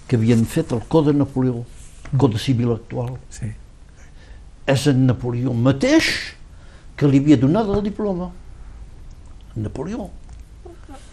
[0.09, 1.65] que havien fet el Code de Napoleó,
[2.17, 3.17] Code Civil actual.
[3.31, 3.51] Sí.
[4.67, 6.35] És en Napoleó mateix
[6.97, 8.31] que li havia donat el diploma.
[9.57, 10.11] En Napoleó.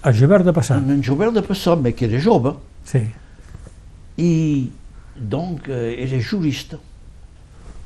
[0.03, 0.77] A Gilbert de Passar.
[0.77, 2.53] En, en Jobert de Passame, que era jove,
[2.85, 3.01] Sí.
[4.17, 4.69] i
[5.15, 6.77] donc eh, era jurista.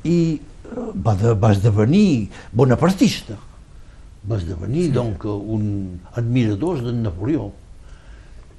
[0.04, 3.34] I eh, va, de, va esdevenir bonapartista.
[4.30, 4.92] Va esdevenir, sí.
[4.92, 7.50] donc, un admirador de Napoleó.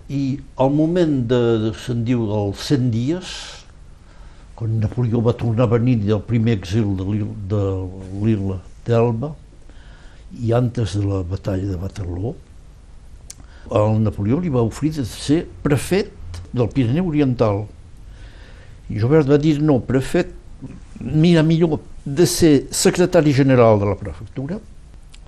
[0.09, 3.31] I al moment de, de se'n diu dels 100 dies,
[4.55, 9.33] quan Napoleó va tornar a venir del primer exil de l'illa d'Elba
[10.41, 12.35] i antes de la batalla de Waterloo,
[13.73, 16.13] el Napoleó li va oferir de ser prefet
[16.53, 17.65] del Pirineu Oriental.
[18.93, 20.29] I Jobert va dir, no, prefet,
[21.01, 24.59] mira, millor de ser secretari general de la prefectura,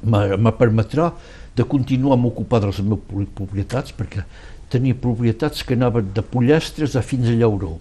[0.03, 1.11] me me permetrà
[1.55, 4.23] de continuar m'ocupar de les meves pro- propietats, perquè
[4.69, 7.77] tenia propietats que anaven de Pollestres a fins a Llauró.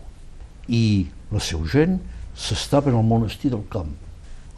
[0.68, 1.98] I la seu gent
[2.34, 3.92] s'estava en el monestir del camp.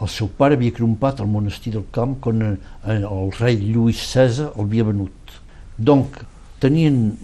[0.01, 2.57] El seu pare havia crompat al monestir del camp quan eh,
[2.87, 5.35] el rei Lluís Cèsar l'havia venut.
[5.77, 6.21] Donc,
[6.63, 7.17] tenien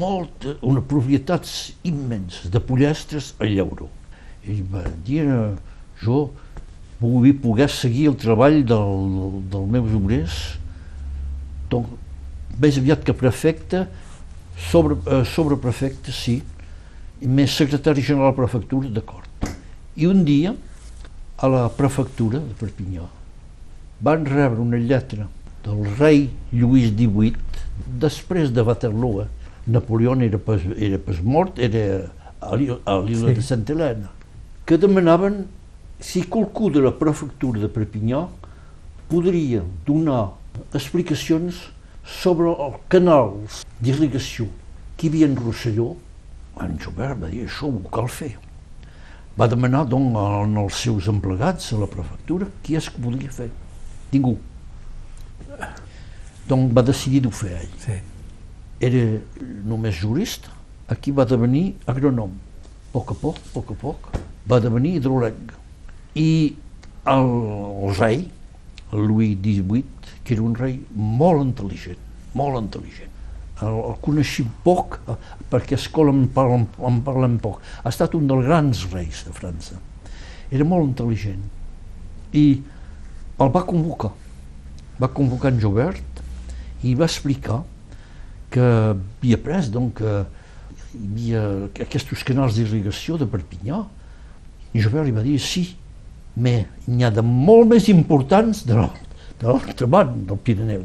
[0.00, 3.88] molt, una propietats immenses de Pollestres a Llauró.
[4.46, 5.54] I va dir, eh,
[6.02, 6.30] jo
[7.00, 10.38] vull poder seguir el treball del, dels meus obrers,
[11.70, 11.86] donc,
[12.58, 13.84] més aviat que prefecte,
[14.58, 16.40] sobre, eh, sobreprefecte, sí,
[17.22, 19.28] i més secretari general de la prefectura, d'acord.
[19.98, 20.54] I un dia,
[21.38, 23.06] a la prefectura de Perpinyà,
[24.02, 25.28] van rebre una lletra
[25.64, 27.36] del rei Lluís XVIII,
[28.02, 29.26] després de Waterloo.
[29.68, 32.78] Napoleó era pas, era pas mort, era a l'illa
[33.28, 33.34] Sí.
[33.34, 34.10] de Santa Helena,
[34.64, 35.46] que demanaven
[36.00, 38.26] si qualcú de la prefectura de Perpinyà
[39.10, 40.34] podria donar
[40.74, 41.58] explicacions
[42.08, 44.46] sobre els canals d'irrigació
[44.96, 45.94] que hi havia en Rosselló.
[46.62, 48.32] En Jobert va dir, això ho cal fer.
[49.38, 50.16] Va demanar doncs,
[50.58, 53.50] als seus emplegats a la prefectura qui és que podia fer.
[54.12, 54.36] Ningú.
[56.48, 57.76] Doncs va decidir d'ho fer ell.
[57.84, 57.98] Sí.
[58.80, 59.04] Era
[59.66, 60.50] només jurista,
[60.88, 62.34] aquí va devenir agronòm.
[62.34, 64.10] A poc a poc, a poc a poc,
[64.48, 65.57] va devenir hidròleg.
[66.18, 66.30] I
[67.08, 67.28] el,
[67.88, 68.24] el rei,
[68.92, 69.84] el Louis XVIII,
[70.24, 72.00] que era un rei molt intel·ligent,
[72.36, 73.14] molt intel·ligent.
[73.64, 74.98] El, el coneixia poc,
[75.50, 77.62] perquè a escola en parlen, en parlen poc.
[77.82, 79.78] Ha estat un dels grans reis de França.
[80.50, 81.42] Era molt intel·ligent.
[82.36, 82.44] I
[83.38, 84.12] el va convocar.
[84.98, 86.22] Va convocar en Jobert
[86.86, 87.62] i va explicar
[88.50, 90.14] que havia pres donc, que
[90.98, 91.42] hi havia
[91.86, 93.84] aquests canals d'irrigació de Perpinyà.
[94.74, 95.64] I Jobert li va dir sí,
[96.86, 98.94] n'hi ha de molt més importants de l'al-
[99.40, 100.84] de l'altre band del Pirineu,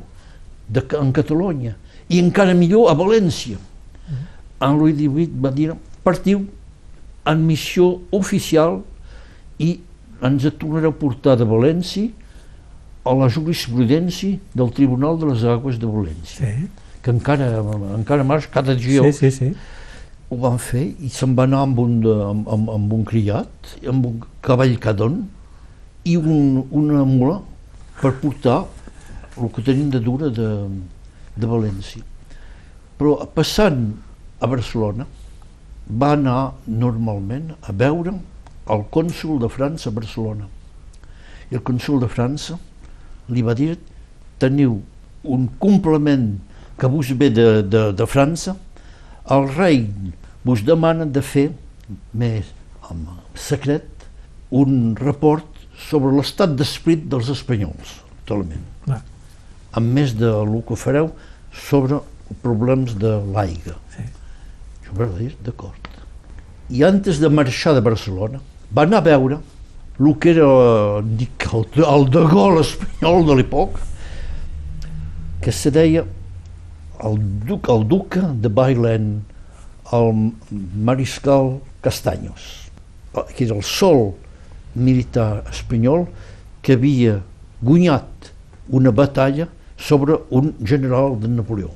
[0.70, 1.76] de, en Catalunya,
[2.10, 3.58] i encara millor a València.
[4.62, 5.72] En Louis XVIII va dir
[6.04, 6.46] partiu
[7.26, 8.82] en missió oficial
[9.60, 9.80] i
[10.24, 12.10] ens tornareu a portar de València
[13.04, 16.68] a la jurisprudència del Tribunal de les Aigües de València Sí.
[17.04, 17.50] que encara,
[17.98, 19.50] encara marxa cada dia Sí, sí, sí.
[20.30, 23.50] ho van fer i se'n va anar amb un, de, amb, amb, amb un criat,
[23.88, 25.26] amb un cavall cadon
[26.04, 27.40] i un, una mula
[28.02, 28.64] per portar
[29.38, 30.50] el que tenien de dura de,
[31.36, 32.04] de València.
[33.00, 33.86] Però passant
[34.44, 35.08] a Barcelona
[35.88, 38.14] va anar normalment a veure
[38.74, 40.48] el cònsul de França a Barcelona.
[41.52, 42.60] I el cònsul de França
[43.32, 43.76] li va dir
[44.40, 44.82] teniu
[45.24, 46.34] un complement
[46.80, 48.58] que vos ve de, de, de França,
[49.32, 49.86] el rei
[50.44, 51.48] vos demana de fer
[52.12, 52.50] més
[52.92, 53.06] en
[53.40, 53.88] secret
[54.52, 55.53] un report
[55.90, 58.64] sobre l'estat d'esprit dels espanyols, totalment.
[58.86, 59.02] Clar.
[59.80, 61.12] Amb més de lo que fareu
[61.54, 62.00] sobre
[62.44, 63.78] problemes de l'aigua.
[63.96, 64.06] Sí.
[64.88, 65.90] Jo vaig dir, d'acord.
[66.74, 68.40] I antes de marxar de Barcelona,
[68.74, 69.40] va anar a veure
[70.00, 70.48] el que era
[71.06, 73.84] dic, el, el de Gaulle espanyol de l'època,
[75.44, 76.06] que se deia
[77.04, 79.14] el, duc, el duque de Bailen,
[79.94, 80.32] el
[80.88, 82.72] mariscal Castaños,
[83.36, 84.14] que era el sol
[84.76, 86.08] militar espanyol
[86.64, 87.20] que havia
[87.62, 88.32] guanyat
[88.70, 89.48] una batalla
[89.78, 91.72] sobre un general de Napoleó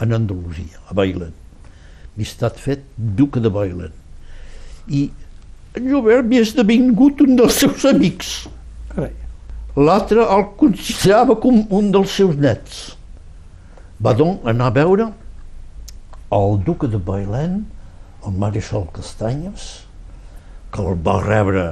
[0.00, 1.32] en Andalusia, a Bailen.
[2.16, 3.92] havia estat fet duca de Bailen.
[4.88, 5.10] I
[5.78, 8.32] en Jobert havia esdevingut un dels seus amics.
[9.76, 12.82] L'altre el considerava com un dels seus nets.
[14.02, 15.08] Va doncs anar a veure
[16.32, 17.62] el duca de Bailen,
[18.26, 19.70] el mareixal Castanyes,
[20.72, 21.64] que el va rebre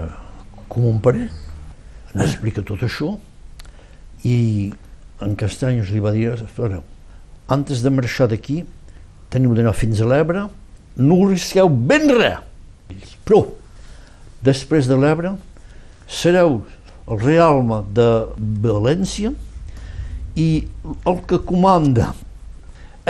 [0.70, 1.30] com un parent.
[2.14, 3.16] Ens explica tot això
[4.26, 4.70] i
[5.20, 6.82] en Castanyes li va dir, "Espereu,
[7.48, 8.64] antes de marxar d'aquí,
[9.30, 10.48] teniu d'anar fins a l'Ebre,
[10.96, 12.38] no risqueu ben res.
[13.24, 13.44] Però,
[14.42, 15.36] després de l'Ebre,
[16.10, 16.64] sereu
[17.10, 18.08] el realme de
[18.38, 19.32] València
[20.38, 20.48] i
[21.06, 22.12] el que comanda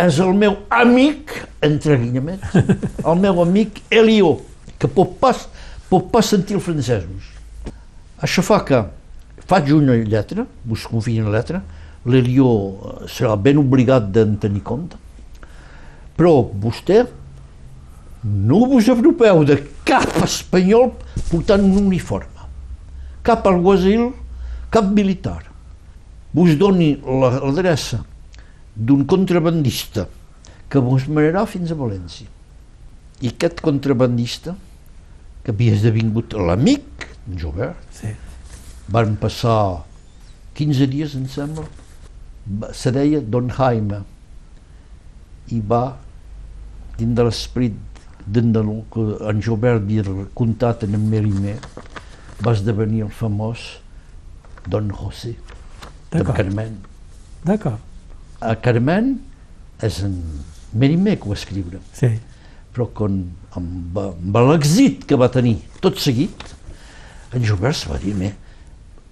[0.00, 1.32] és el meu amic,
[1.64, 2.54] entre guinyaments,
[3.04, 4.38] el meu amic Elio,
[4.80, 5.46] que pot pas,
[5.90, 7.29] pot pas sentir els francesos.
[8.20, 8.80] Això fa que
[9.48, 11.62] faig una lletra, vos confio en la lletra,
[12.06, 12.48] l'Elio
[13.08, 14.96] serà ben obligat d'en tenir compte,
[16.16, 17.02] però vostè
[18.24, 19.56] no vos apropeu de
[19.88, 20.92] cap espanyol
[21.30, 22.46] portant un uniforme,
[23.24, 24.10] cap alguacil,
[24.70, 25.42] cap militar.
[26.32, 28.04] Vos doni la- l'adreça
[28.76, 30.06] d'un contrabandista
[30.70, 32.28] que vos manarà fins a València.
[33.20, 34.54] I aquest contrabandista,
[35.42, 38.14] que havia esdevingut l'amic, en Jobert, Sí.
[38.88, 39.84] van passar
[40.54, 41.64] 15 dies, em sembla,
[42.72, 44.02] se deia Don Jaime,
[45.50, 45.96] i va,
[46.98, 47.74] dins de l'esperit
[48.26, 48.50] del
[48.92, 50.02] que en Jobert havia
[50.34, 51.58] contat en Mérimée,
[52.44, 53.80] va esdevenir el famós
[54.68, 55.36] Don José,
[56.12, 56.24] de.
[56.36, 56.76] Carmen.
[57.44, 57.78] D'acord.
[58.40, 59.18] A Carmen
[59.82, 60.14] és en
[60.72, 62.18] Mérimée que ho va escriure, Sí.
[62.74, 66.30] però con, amb, amb l'èxit que va tenir tot seguit,
[67.34, 68.32] en Jobert va dir, "Me,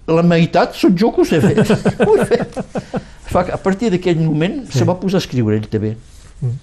[0.07, 1.59] la meitat sóc jo que us he fet.
[2.07, 2.57] Ho he fet.
[3.29, 4.79] Fa que a partir d'aquell moment Sí.
[4.79, 5.95] se va posar a escriure ell també.
[6.41, 6.55] Mm.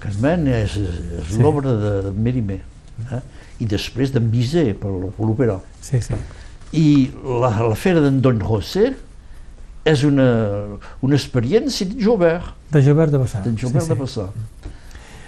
[0.00, 0.88] Carmen és, és,
[1.20, 1.38] és Sí.
[1.42, 2.60] l'obra de, de Mérimée.
[3.12, 3.20] Eh?
[3.60, 5.60] I després d'en Bizet per l- per l'òpera.
[5.80, 6.14] Sí, sí.
[6.72, 8.94] I la, la fera d'en Don José
[9.84, 13.40] és una, una experiència de Jobert, De Jobert de Bassà.
[13.42, 14.00] d'en Jobert sí, de sí.
[14.00, 14.28] passar.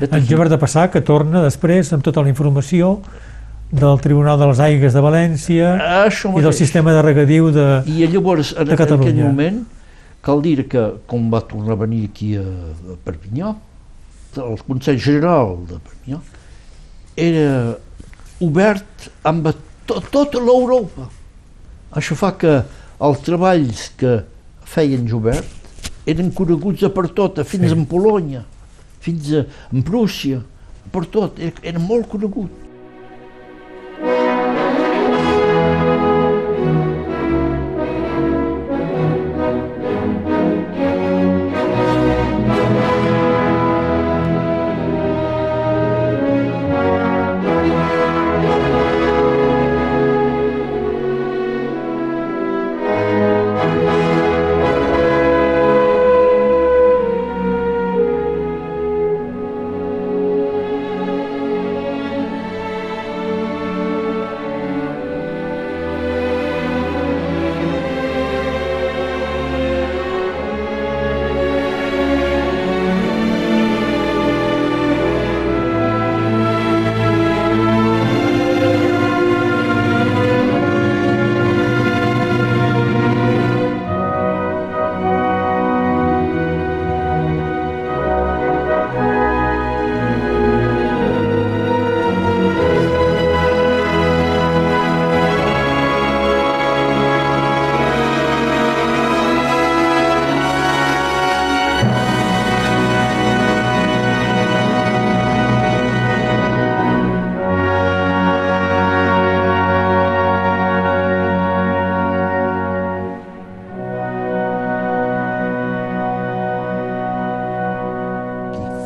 [0.01, 3.01] En Jobert de Passà, que torna després amb tota la informació
[3.73, 5.71] del Tribunal de les Aigues de València
[6.05, 7.67] Això i del sistema de regadiu de...
[7.89, 9.25] I llavors, en, de en aquell Catalunya.
[9.31, 9.63] moment,
[10.23, 13.55] cal dir que, com va tornar a venir aquí a, a Perpinyà,
[14.43, 16.21] el Consell General de Perpinyà
[17.17, 17.49] era
[18.45, 19.51] obert amb
[19.89, 21.09] to, tota l'Europa.
[21.97, 22.55] Això fa que
[23.03, 24.19] els treballs que
[24.73, 27.77] feien Jobert eren coneguts a per tota, fins Sí.
[27.77, 28.45] en Polònia,
[29.05, 30.41] fins a, en Prússia,
[30.93, 32.62] per tot, era, era molt conegut.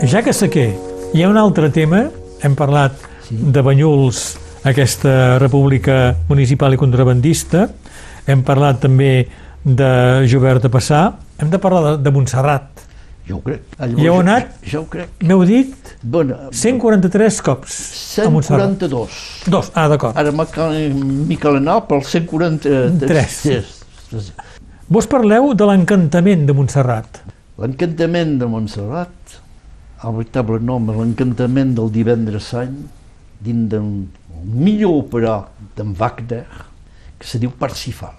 [0.06, 0.66] Ja que sé què,
[1.16, 2.04] hi ha un altre tema,
[2.44, 2.94] hem parlat
[3.26, 3.34] Sí.
[3.40, 7.64] de Banyuls, aquesta república municipal i contrabandista,
[8.26, 9.26] hem parlat també
[9.64, 9.88] de
[10.30, 11.00] Jobert de Passà,
[11.42, 12.84] hem de parlar de, de Montserrat.
[13.26, 13.64] Jo ho crec.
[13.82, 14.52] Hi heu anat?
[14.62, 15.10] Ja ho crec.
[15.26, 17.80] M'heu dit Bueno, 143 cops
[18.22, 18.76] a Montserrat.
[18.78, 19.16] 142.
[19.50, 20.14] Dos, ah, d'acord.
[20.14, 20.46] Ara m'ha
[21.26, 23.40] m'hi cal anar pel 143.
[23.42, 24.30] Tres.
[24.86, 27.24] Vos parleu de l'encantament de Montserrat.
[27.58, 29.40] L'encantament de Montserrat,
[30.04, 32.76] el veritable nom l'encantament del divendres sant,
[33.40, 33.88] dins del
[34.44, 35.36] millor òpera
[35.76, 36.44] d'en Wagner,
[37.18, 38.16] que se diu Parsifal.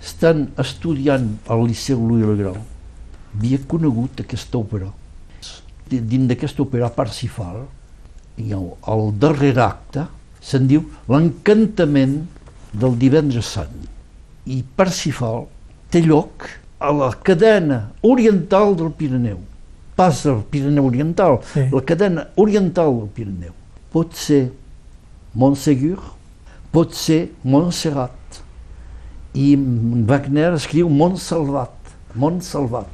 [0.00, 2.72] Estan estudiant al Liceu Louis le Grand.
[3.34, 4.90] Havia conegut aquesta òpera.
[5.88, 7.64] Dins d'aquesta òpera Parsifal
[8.40, 10.06] el darrer acte
[10.44, 12.22] se'n diu l'encantament
[12.72, 13.74] del divendres sant.
[14.44, 15.46] I Parsifal
[15.92, 16.48] té lloc
[16.80, 19.40] a la cadena oriental del Pirineu.
[19.96, 21.68] Passa el Pirineu oriental, Sí.
[21.70, 23.52] la cadena oriental del Pirineu.
[23.92, 24.50] Pot ser
[25.34, 25.98] Montsegur,
[26.72, 28.10] pot ser Montserrat.
[29.34, 29.56] I
[30.06, 31.70] Wagner escriu Montsalvat,
[32.14, 32.86] Montsalvat.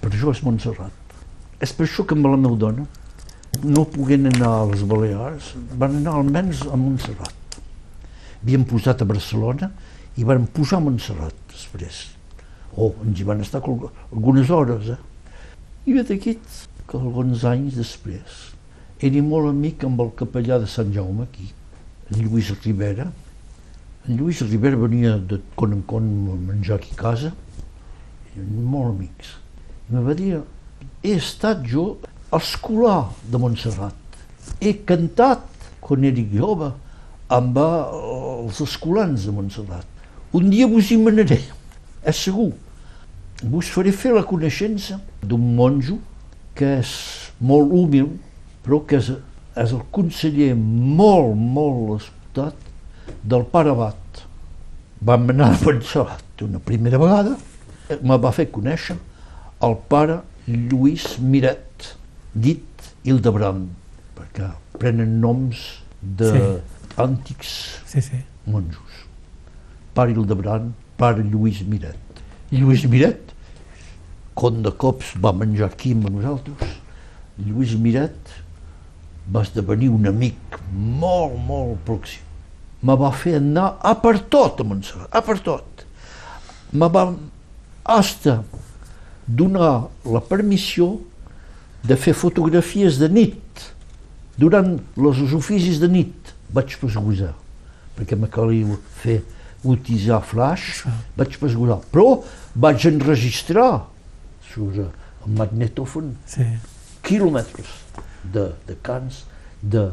[0.00, 0.92] Per això és Montserrat.
[1.60, 2.86] És per això que amb la meva dona,
[3.64, 7.32] no poguent anar a les Balears, van anar almenys a Montserrat.
[8.42, 9.70] Havíem posat a Barcelona
[10.16, 12.02] i van posar a Montserrat després.
[12.76, 14.98] O ens hi van estar algunes hores, eh?
[15.86, 16.32] I ve d'aquí
[16.90, 18.38] que alguns anys després
[19.06, 21.46] era molt amic amb el capellà de Sant Jaume aquí,
[22.10, 23.06] en Lluís Rivera.
[24.08, 27.32] En Lluís Rivera venia de con en con a menjar aquí a casa,
[28.36, 29.36] molt amics.
[29.86, 30.40] I me va dir,
[31.04, 31.86] he estat jo
[32.34, 34.20] escolar de Montserrat.
[34.58, 35.46] He cantat,
[35.78, 36.72] quan era jove,
[37.30, 37.72] amb eh,
[38.42, 39.86] els escolans de Montserrat.
[40.34, 41.44] Un dia vos hi manaré,
[42.02, 42.56] és segur.
[43.44, 44.98] Vos faré fer la coneixença
[45.28, 45.98] d'un monjo
[46.56, 46.90] que és
[47.40, 48.08] molt humil,
[48.64, 49.10] però que és,
[49.56, 52.56] és el conseller molt, molt escoltat
[53.22, 54.22] del pare Abat.
[55.06, 57.36] Vam anar a Montserrat una primera vegada,
[58.02, 58.96] me va fer conèixer
[59.66, 61.92] el pare Lluís Miret,
[62.34, 62.64] dit
[63.06, 63.68] Hildebrand,
[64.16, 64.48] perquè
[64.80, 65.62] prenen noms
[66.96, 67.52] d'antics
[67.86, 68.18] Sí, sí.
[68.46, 69.04] monjos.
[69.94, 72.20] Pare Hildebrand, pare Lluís Miret.
[72.52, 73.32] Lluís Miret,
[74.36, 76.76] com de cops va menjar aquí amb nosaltres,
[77.40, 78.34] Lluís Miret
[79.32, 82.22] va esdevenir un amic molt, molt pròxim.
[82.86, 85.86] Me va fer anar a per tot a Montserrat, a per tot.
[86.72, 87.08] Me va
[87.96, 88.42] hasta
[89.26, 91.00] donar la permissió
[91.86, 93.66] de fer fotografies de nit,
[94.36, 97.32] durant els oficis de nit vaig pesgosar,
[97.96, 99.22] perquè me calia fer
[99.66, 100.84] utilitzar flash,
[101.16, 102.20] vaig pesgosar, però
[102.54, 103.86] vaig enregistrar
[104.56, 106.46] sobre el magnetòfon sí.
[107.04, 107.72] quilòmetres
[108.32, 109.24] de, de cants
[109.62, 109.90] de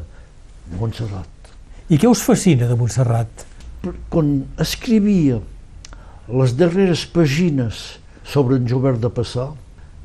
[0.80, 1.50] Montserrat.
[1.92, 3.44] I què us fascina de Montserrat?
[4.14, 4.30] Quan
[4.64, 5.42] escrivia
[6.32, 7.82] les darreres pàgines
[8.24, 9.50] sobre en Jobert de Passà,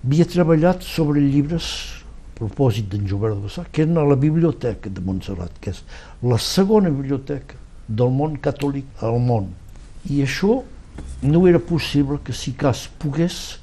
[0.02, 1.68] havia treballat sobre llibres
[2.02, 5.84] a propòsit d'en Jobert de Passà, que eren a la biblioteca de Montserrat, que és
[6.26, 9.52] la segona biblioteca del món catòlic al món.
[10.10, 10.60] I això
[11.22, 13.58] no era possible que si cas pogués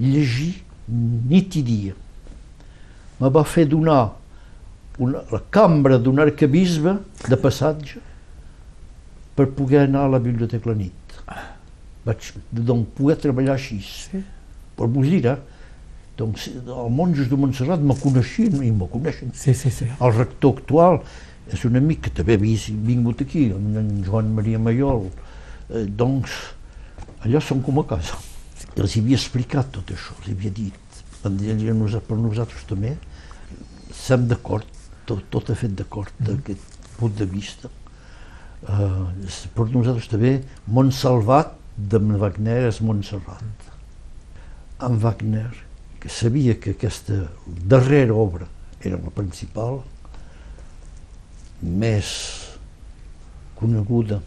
[0.00, 0.54] llegir
[0.90, 1.94] nit i dia.
[3.20, 4.16] Me va fer donar
[4.98, 6.96] una, la cambra d'un arcabisbe
[7.28, 8.00] de passatge
[9.36, 11.16] per poder anar a la biblioteca la nit.
[12.04, 13.80] Vaig doncs, poder treballar així.
[13.84, 14.22] Sí.
[14.76, 15.36] Per vos dir, eh?
[16.20, 19.32] Doncs, els monjos de Montserrat me coneixien i me coneixen.
[19.36, 19.88] Sí, sí, sí.
[20.00, 21.00] El rector actual
[21.52, 25.06] és un amic que també havia vingut aquí, en Joan Maria Maiol.
[25.70, 26.36] Eh, doncs,
[27.24, 28.20] allà som com a casa.
[28.76, 31.00] Els havia explicat tot això, els havia dit.
[31.22, 32.94] Van dir a nosaltres, per nosaltres també,
[33.90, 34.66] estem d'acord,
[35.08, 37.70] tot, tot ha fet d'acord d'aquest punt de vista.
[38.60, 39.08] Uh,
[39.56, 40.34] per nosaltres també,
[40.68, 43.68] Montsalvat de Wagner és Montserrat.
[44.84, 45.50] En Wagner,
[46.00, 48.48] que sabia que aquesta darrera obra
[48.80, 49.82] era la principal,
[51.60, 52.10] més
[53.60, 54.20] coneguda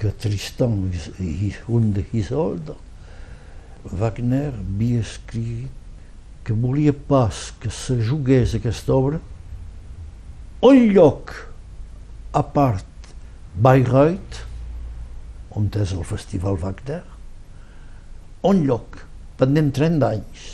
[0.00, 0.78] que Tristan
[1.20, 2.76] i un de Isolde,
[3.92, 5.70] Wagner havia escrit
[6.44, 9.20] que volia pas que se jugués aquesta obra
[10.60, 11.32] un lloc
[12.32, 12.84] a part
[13.58, 14.40] Bayreuth,
[15.54, 17.02] on és el Festival Wagner,
[18.46, 19.00] un lloc
[19.38, 20.48] pendent 30 anys,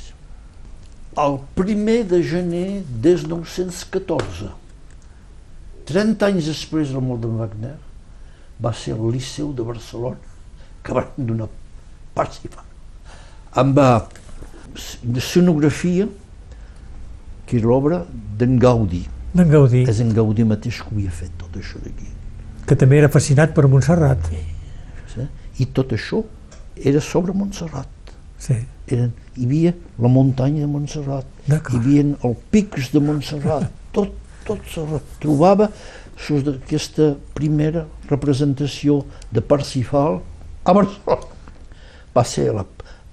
[1.20, 4.52] el primer de gener des 1914.
[5.88, 7.74] 30 anys després de la mort de Wagner,
[8.60, 10.20] va ser el Liceu de Barcelona
[10.84, 12.73] que van donar amb eh,
[13.56, 14.08] una
[15.16, 16.08] escenografia
[17.46, 18.04] que era l'obra
[18.38, 19.04] d'en Gaudí.
[19.34, 22.08] D'en Gaudí, És en Gaudí mateix que havia fet tot això d'aquí.
[22.66, 24.30] que també era fascinat per Montserrat.
[25.12, 25.26] Sí?
[25.60, 26.22] I tot això
[26.76, 27.88] era sobre Montserrat.
[28.38, 28.56] Sí.
[28.88, 34.12] Eren, hi havia la muntanya de Montserrat, hi havia els pics de Montserrat, tot,
[34.46, 34.80] tot se
[35.20, 35.70] trobava
[36.16, 40.20] sus d'aquesta primera representació de Parsifal
[40.64, 41.30] a Barcelona.
[42.16, 42.64] Va ser la,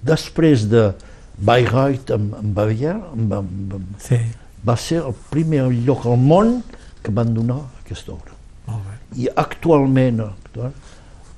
[0.02, 0.92] després de
[1.38, 4.18] Bayreuth amb, amb Baviera, amb, amb, amb, Sí,
[4.66, 6.60] va ser el primer lloc al món
[7.02, 8.32] que van donar aquesta obra.
[8.66, 9.22] molt bé.
[9.24, 10.72] I actualment actual,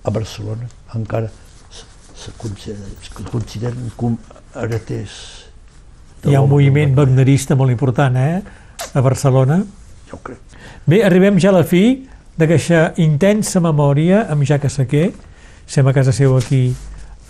[0.05, 1.31] a Barcelona encara
[1.71, 2.93] se, consideren,
[3.31, 4.19] consideren com
[4.55, 5.45] hereters.
[6.25, 7.07] Hi ha un moviment Wagner.
[7.07, 8.43] wagnerista molt important, eh?
[8.95, 9.65] A Barcelona.
[10.11, 10.39] jo crec.
[10.87, 12.07] Bé, arribem ja a la fi
[12.37, 15.13] d'aquesta intensa memòria amb Jacques Saquer.
[15.67, 16.75] Sem a casa seu aquí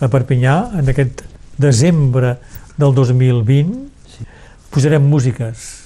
[0.01, 1.21] a Perpinyà, en aquest
[1.57, 2.35] desembre
[2.77, 3.75] del 2020.
[4.11, 4.25] Sí.
[4.71, 5.83] Posarem músiques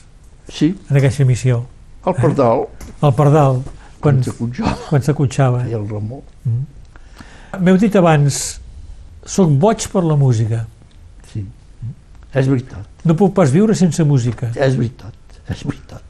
[0.49, 1.65] Sí, en aquesta emissió.
[2.03, 2.63] al Pardal,
[3.03, 3.59] El Pardal,
[4.01, 4.21] quan,
[4.89, 5.67] quan s'acotxava.
[5.69, 6.23] i el Ramó.
[7.59, 8.59] M'heu dit abans,
[9.25, 10.65] sóc boig per la música.
[11.31, 11.45] Sí,
[12.33, 14.49] és veritat, No puc pas viure sense música.
[14.55, 15.13] és veritat,
[15.49, 16.01] és veritat.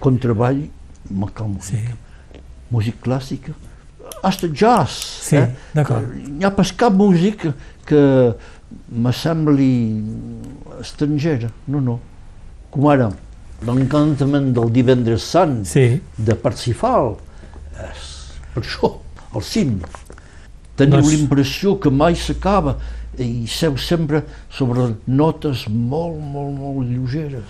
[0.00, 0.66] Quan treballo,
[1.10, 1.76] me cal Sí,
[2.70, 3.06] música.
[3.06, 3.54] Música
[4.22, 4.90] clàssica, hasta jazz.
[5.22, 5.48] sí, eh?
[5.74, 6.06] d'acord.
[6.14, 7.54] N'hi ha pas cap música
[7.86, 8.34] que
[8.90, 10.02] me sembli
[10.80, 12.00] estrangera, no, no.
[12.70, 13.10] Com ara,
[13.64, 17.16] l'encantament del divendres sant Sí, de Parsifal,
[17.80, 18.10] és
[18.54, 18.90] per això,
[19.34, 19.78] al cim.
[20.76, 22.76] Teniu Doncs- l'impressió que mai s'acaba
[23.18, 27.44] i seu sempre sobre notes molt, molt, molt lleugeres.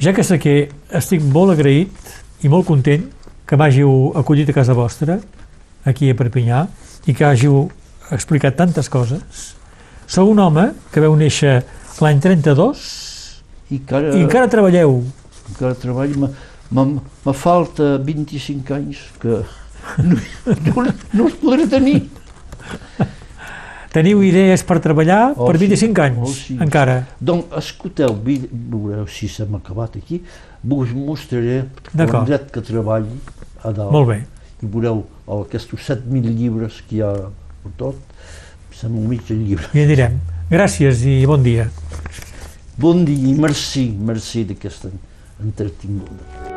[0.00, 1.92] ja que sé que estic molt agraït
[2.42, 3.04] i molt content
[3.46, 5.20] que m'hàgiu acollit a casa vostra,
[5.84, 6.66] aquí a Perpinyà,
[7.06, 7.68] i que hàgiu
[8.12, 9.54] explicat tantes coses.
[10.06, 11.62] Sou un home que veu néixer
[12.04, 12.80] l'any 32
[13.70, 15.02] I encara, i encara treballeu.
[15.50, 16.28] encara treballo, me,
[16.70, 16.84] me,
[17.24, 19.40] me falta 25 anys que
[20.04, 20.16] no,
[20.74, 22.02] no, no els podré tenir.
[23.94, 25.66] Teniu idees per treballar Oh, per sí.
[25.68, 26.56] 25 anys, Oh, sí.
[26.60, 26.96] encara.
[27.20, 30.18] Doncs escolteu, veureu si s'hem acabat aquí,
[30.62, 31.60] vos mostraré
[31.94, 33.20] l'endret que treballi
[33.62, 33.92] a dalt.
[33.94, 34.18] Molt bé.
[34.64, 35.04] I veureu
[35.42, 37.12] aquests 7.000 llibres que hi ha
[37.64, 38.00] per tot,
[38.74, 39.68] sembla un mig llibre.
[39.76, 40.18] I direm.
[40.50, 41.68] Gràcies i bon dia.
[42.80, 44.90] Bon dia i merci, merci d'aquesta
[45.44, 46.53] entretinguda.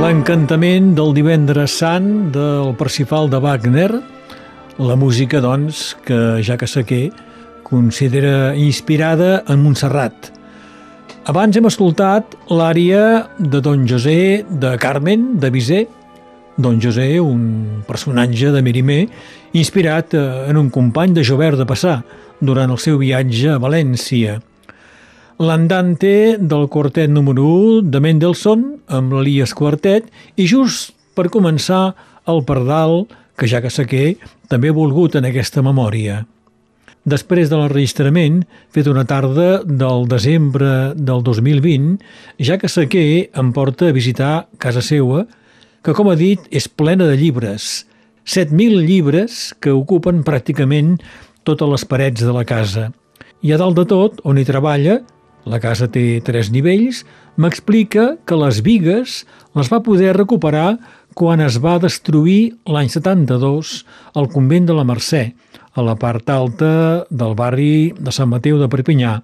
[0.00, 3.90] L'encantament del divendres sant del Parsifal de Wagner,
[4.80, 7.10] la música, doncs, que ja que Saquer
[7.66, 10.30] considera inspirada en Montserrat.
[11.28, 15.92] Abans hem escoltat l'ària de Don José de Carmen, de Bizet,
[16.56, 19.02] Don José, un personatge de Mirimer,
[19.52, 22.00] inspirat eh, en un company de Jobert de Passà
[22.40, 24.40] durant el seu viatge a València.
[25.40, 31.94] L'andante del quartet número 1 de Mendelssohn amb l'Elias Quartet i just per començar
[32.28, 33.06] el Pardal,
[33.40, 34.18] que ja que Saquer
[34.52, 36.26] també ha volgut en aquesta memòria.
[37.08, 41.94] Després de l'enregistrament, fet una tarda del desembre del 2020,
[42.36, 45.22] ja que Saquer em porta a visitar casa seua,
[45.80, 47.86] que, com ha dit, és plena de llibres.
[48.28, 50.98] 7.000 llibres que ocupen pràcticament
[51.48, 52.90] totes les parets de la casa.
[53.40, 54.98] I a dalt de tot, on hi treballa,
[55.44, 57.04] la casa té tres nivells,
[57.40, 59.22] m'explica que les vigues
[59.56, 60.78] les va poder recuperar
[61.16, 63.72] quan es va destruir l'any 72
[64.20, 65.30] el convent de la Mercè,
[65.74, 69.18] a la part alta del barri de Sant Mateu de Perpinyà.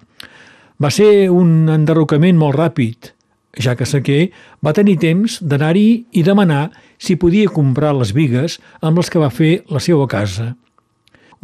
[0.81, 3.13] Va ser un enderrocament molt ràpid,
[3.57, 4.29] ja que Saquer
[4.63, 6.69] va tenir temps d'anar-hi i demanar
[7.01, 10.53] si podia comprar les vigues amb les que va fer la seva casa.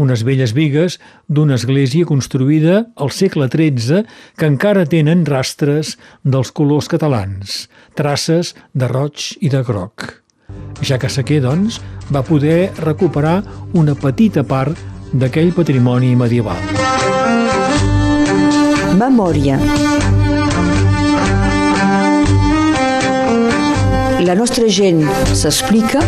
[0.01, 0.97] Unes velles vigues
[1.29, 4.03] d'una església construïda al segle XIII
[4.39, 10.09] que encara tenen rastres dels colors catalans, traces de roig i de groc.
[10.81, 11.79] Ja que Saquer, doncs,
[12.11, 13.41] va poder recuperar
[13.73, 14.77] una petita part
[15.13, 16.57] d'aquell patrimoni medieval.
[18.97, 19.59] Memòria.
[24.23, 25.03] La nostra gent
[25.35, 26.01] s'explica.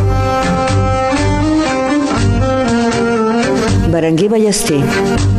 [3.96, 5.35] Berenguer Ballester.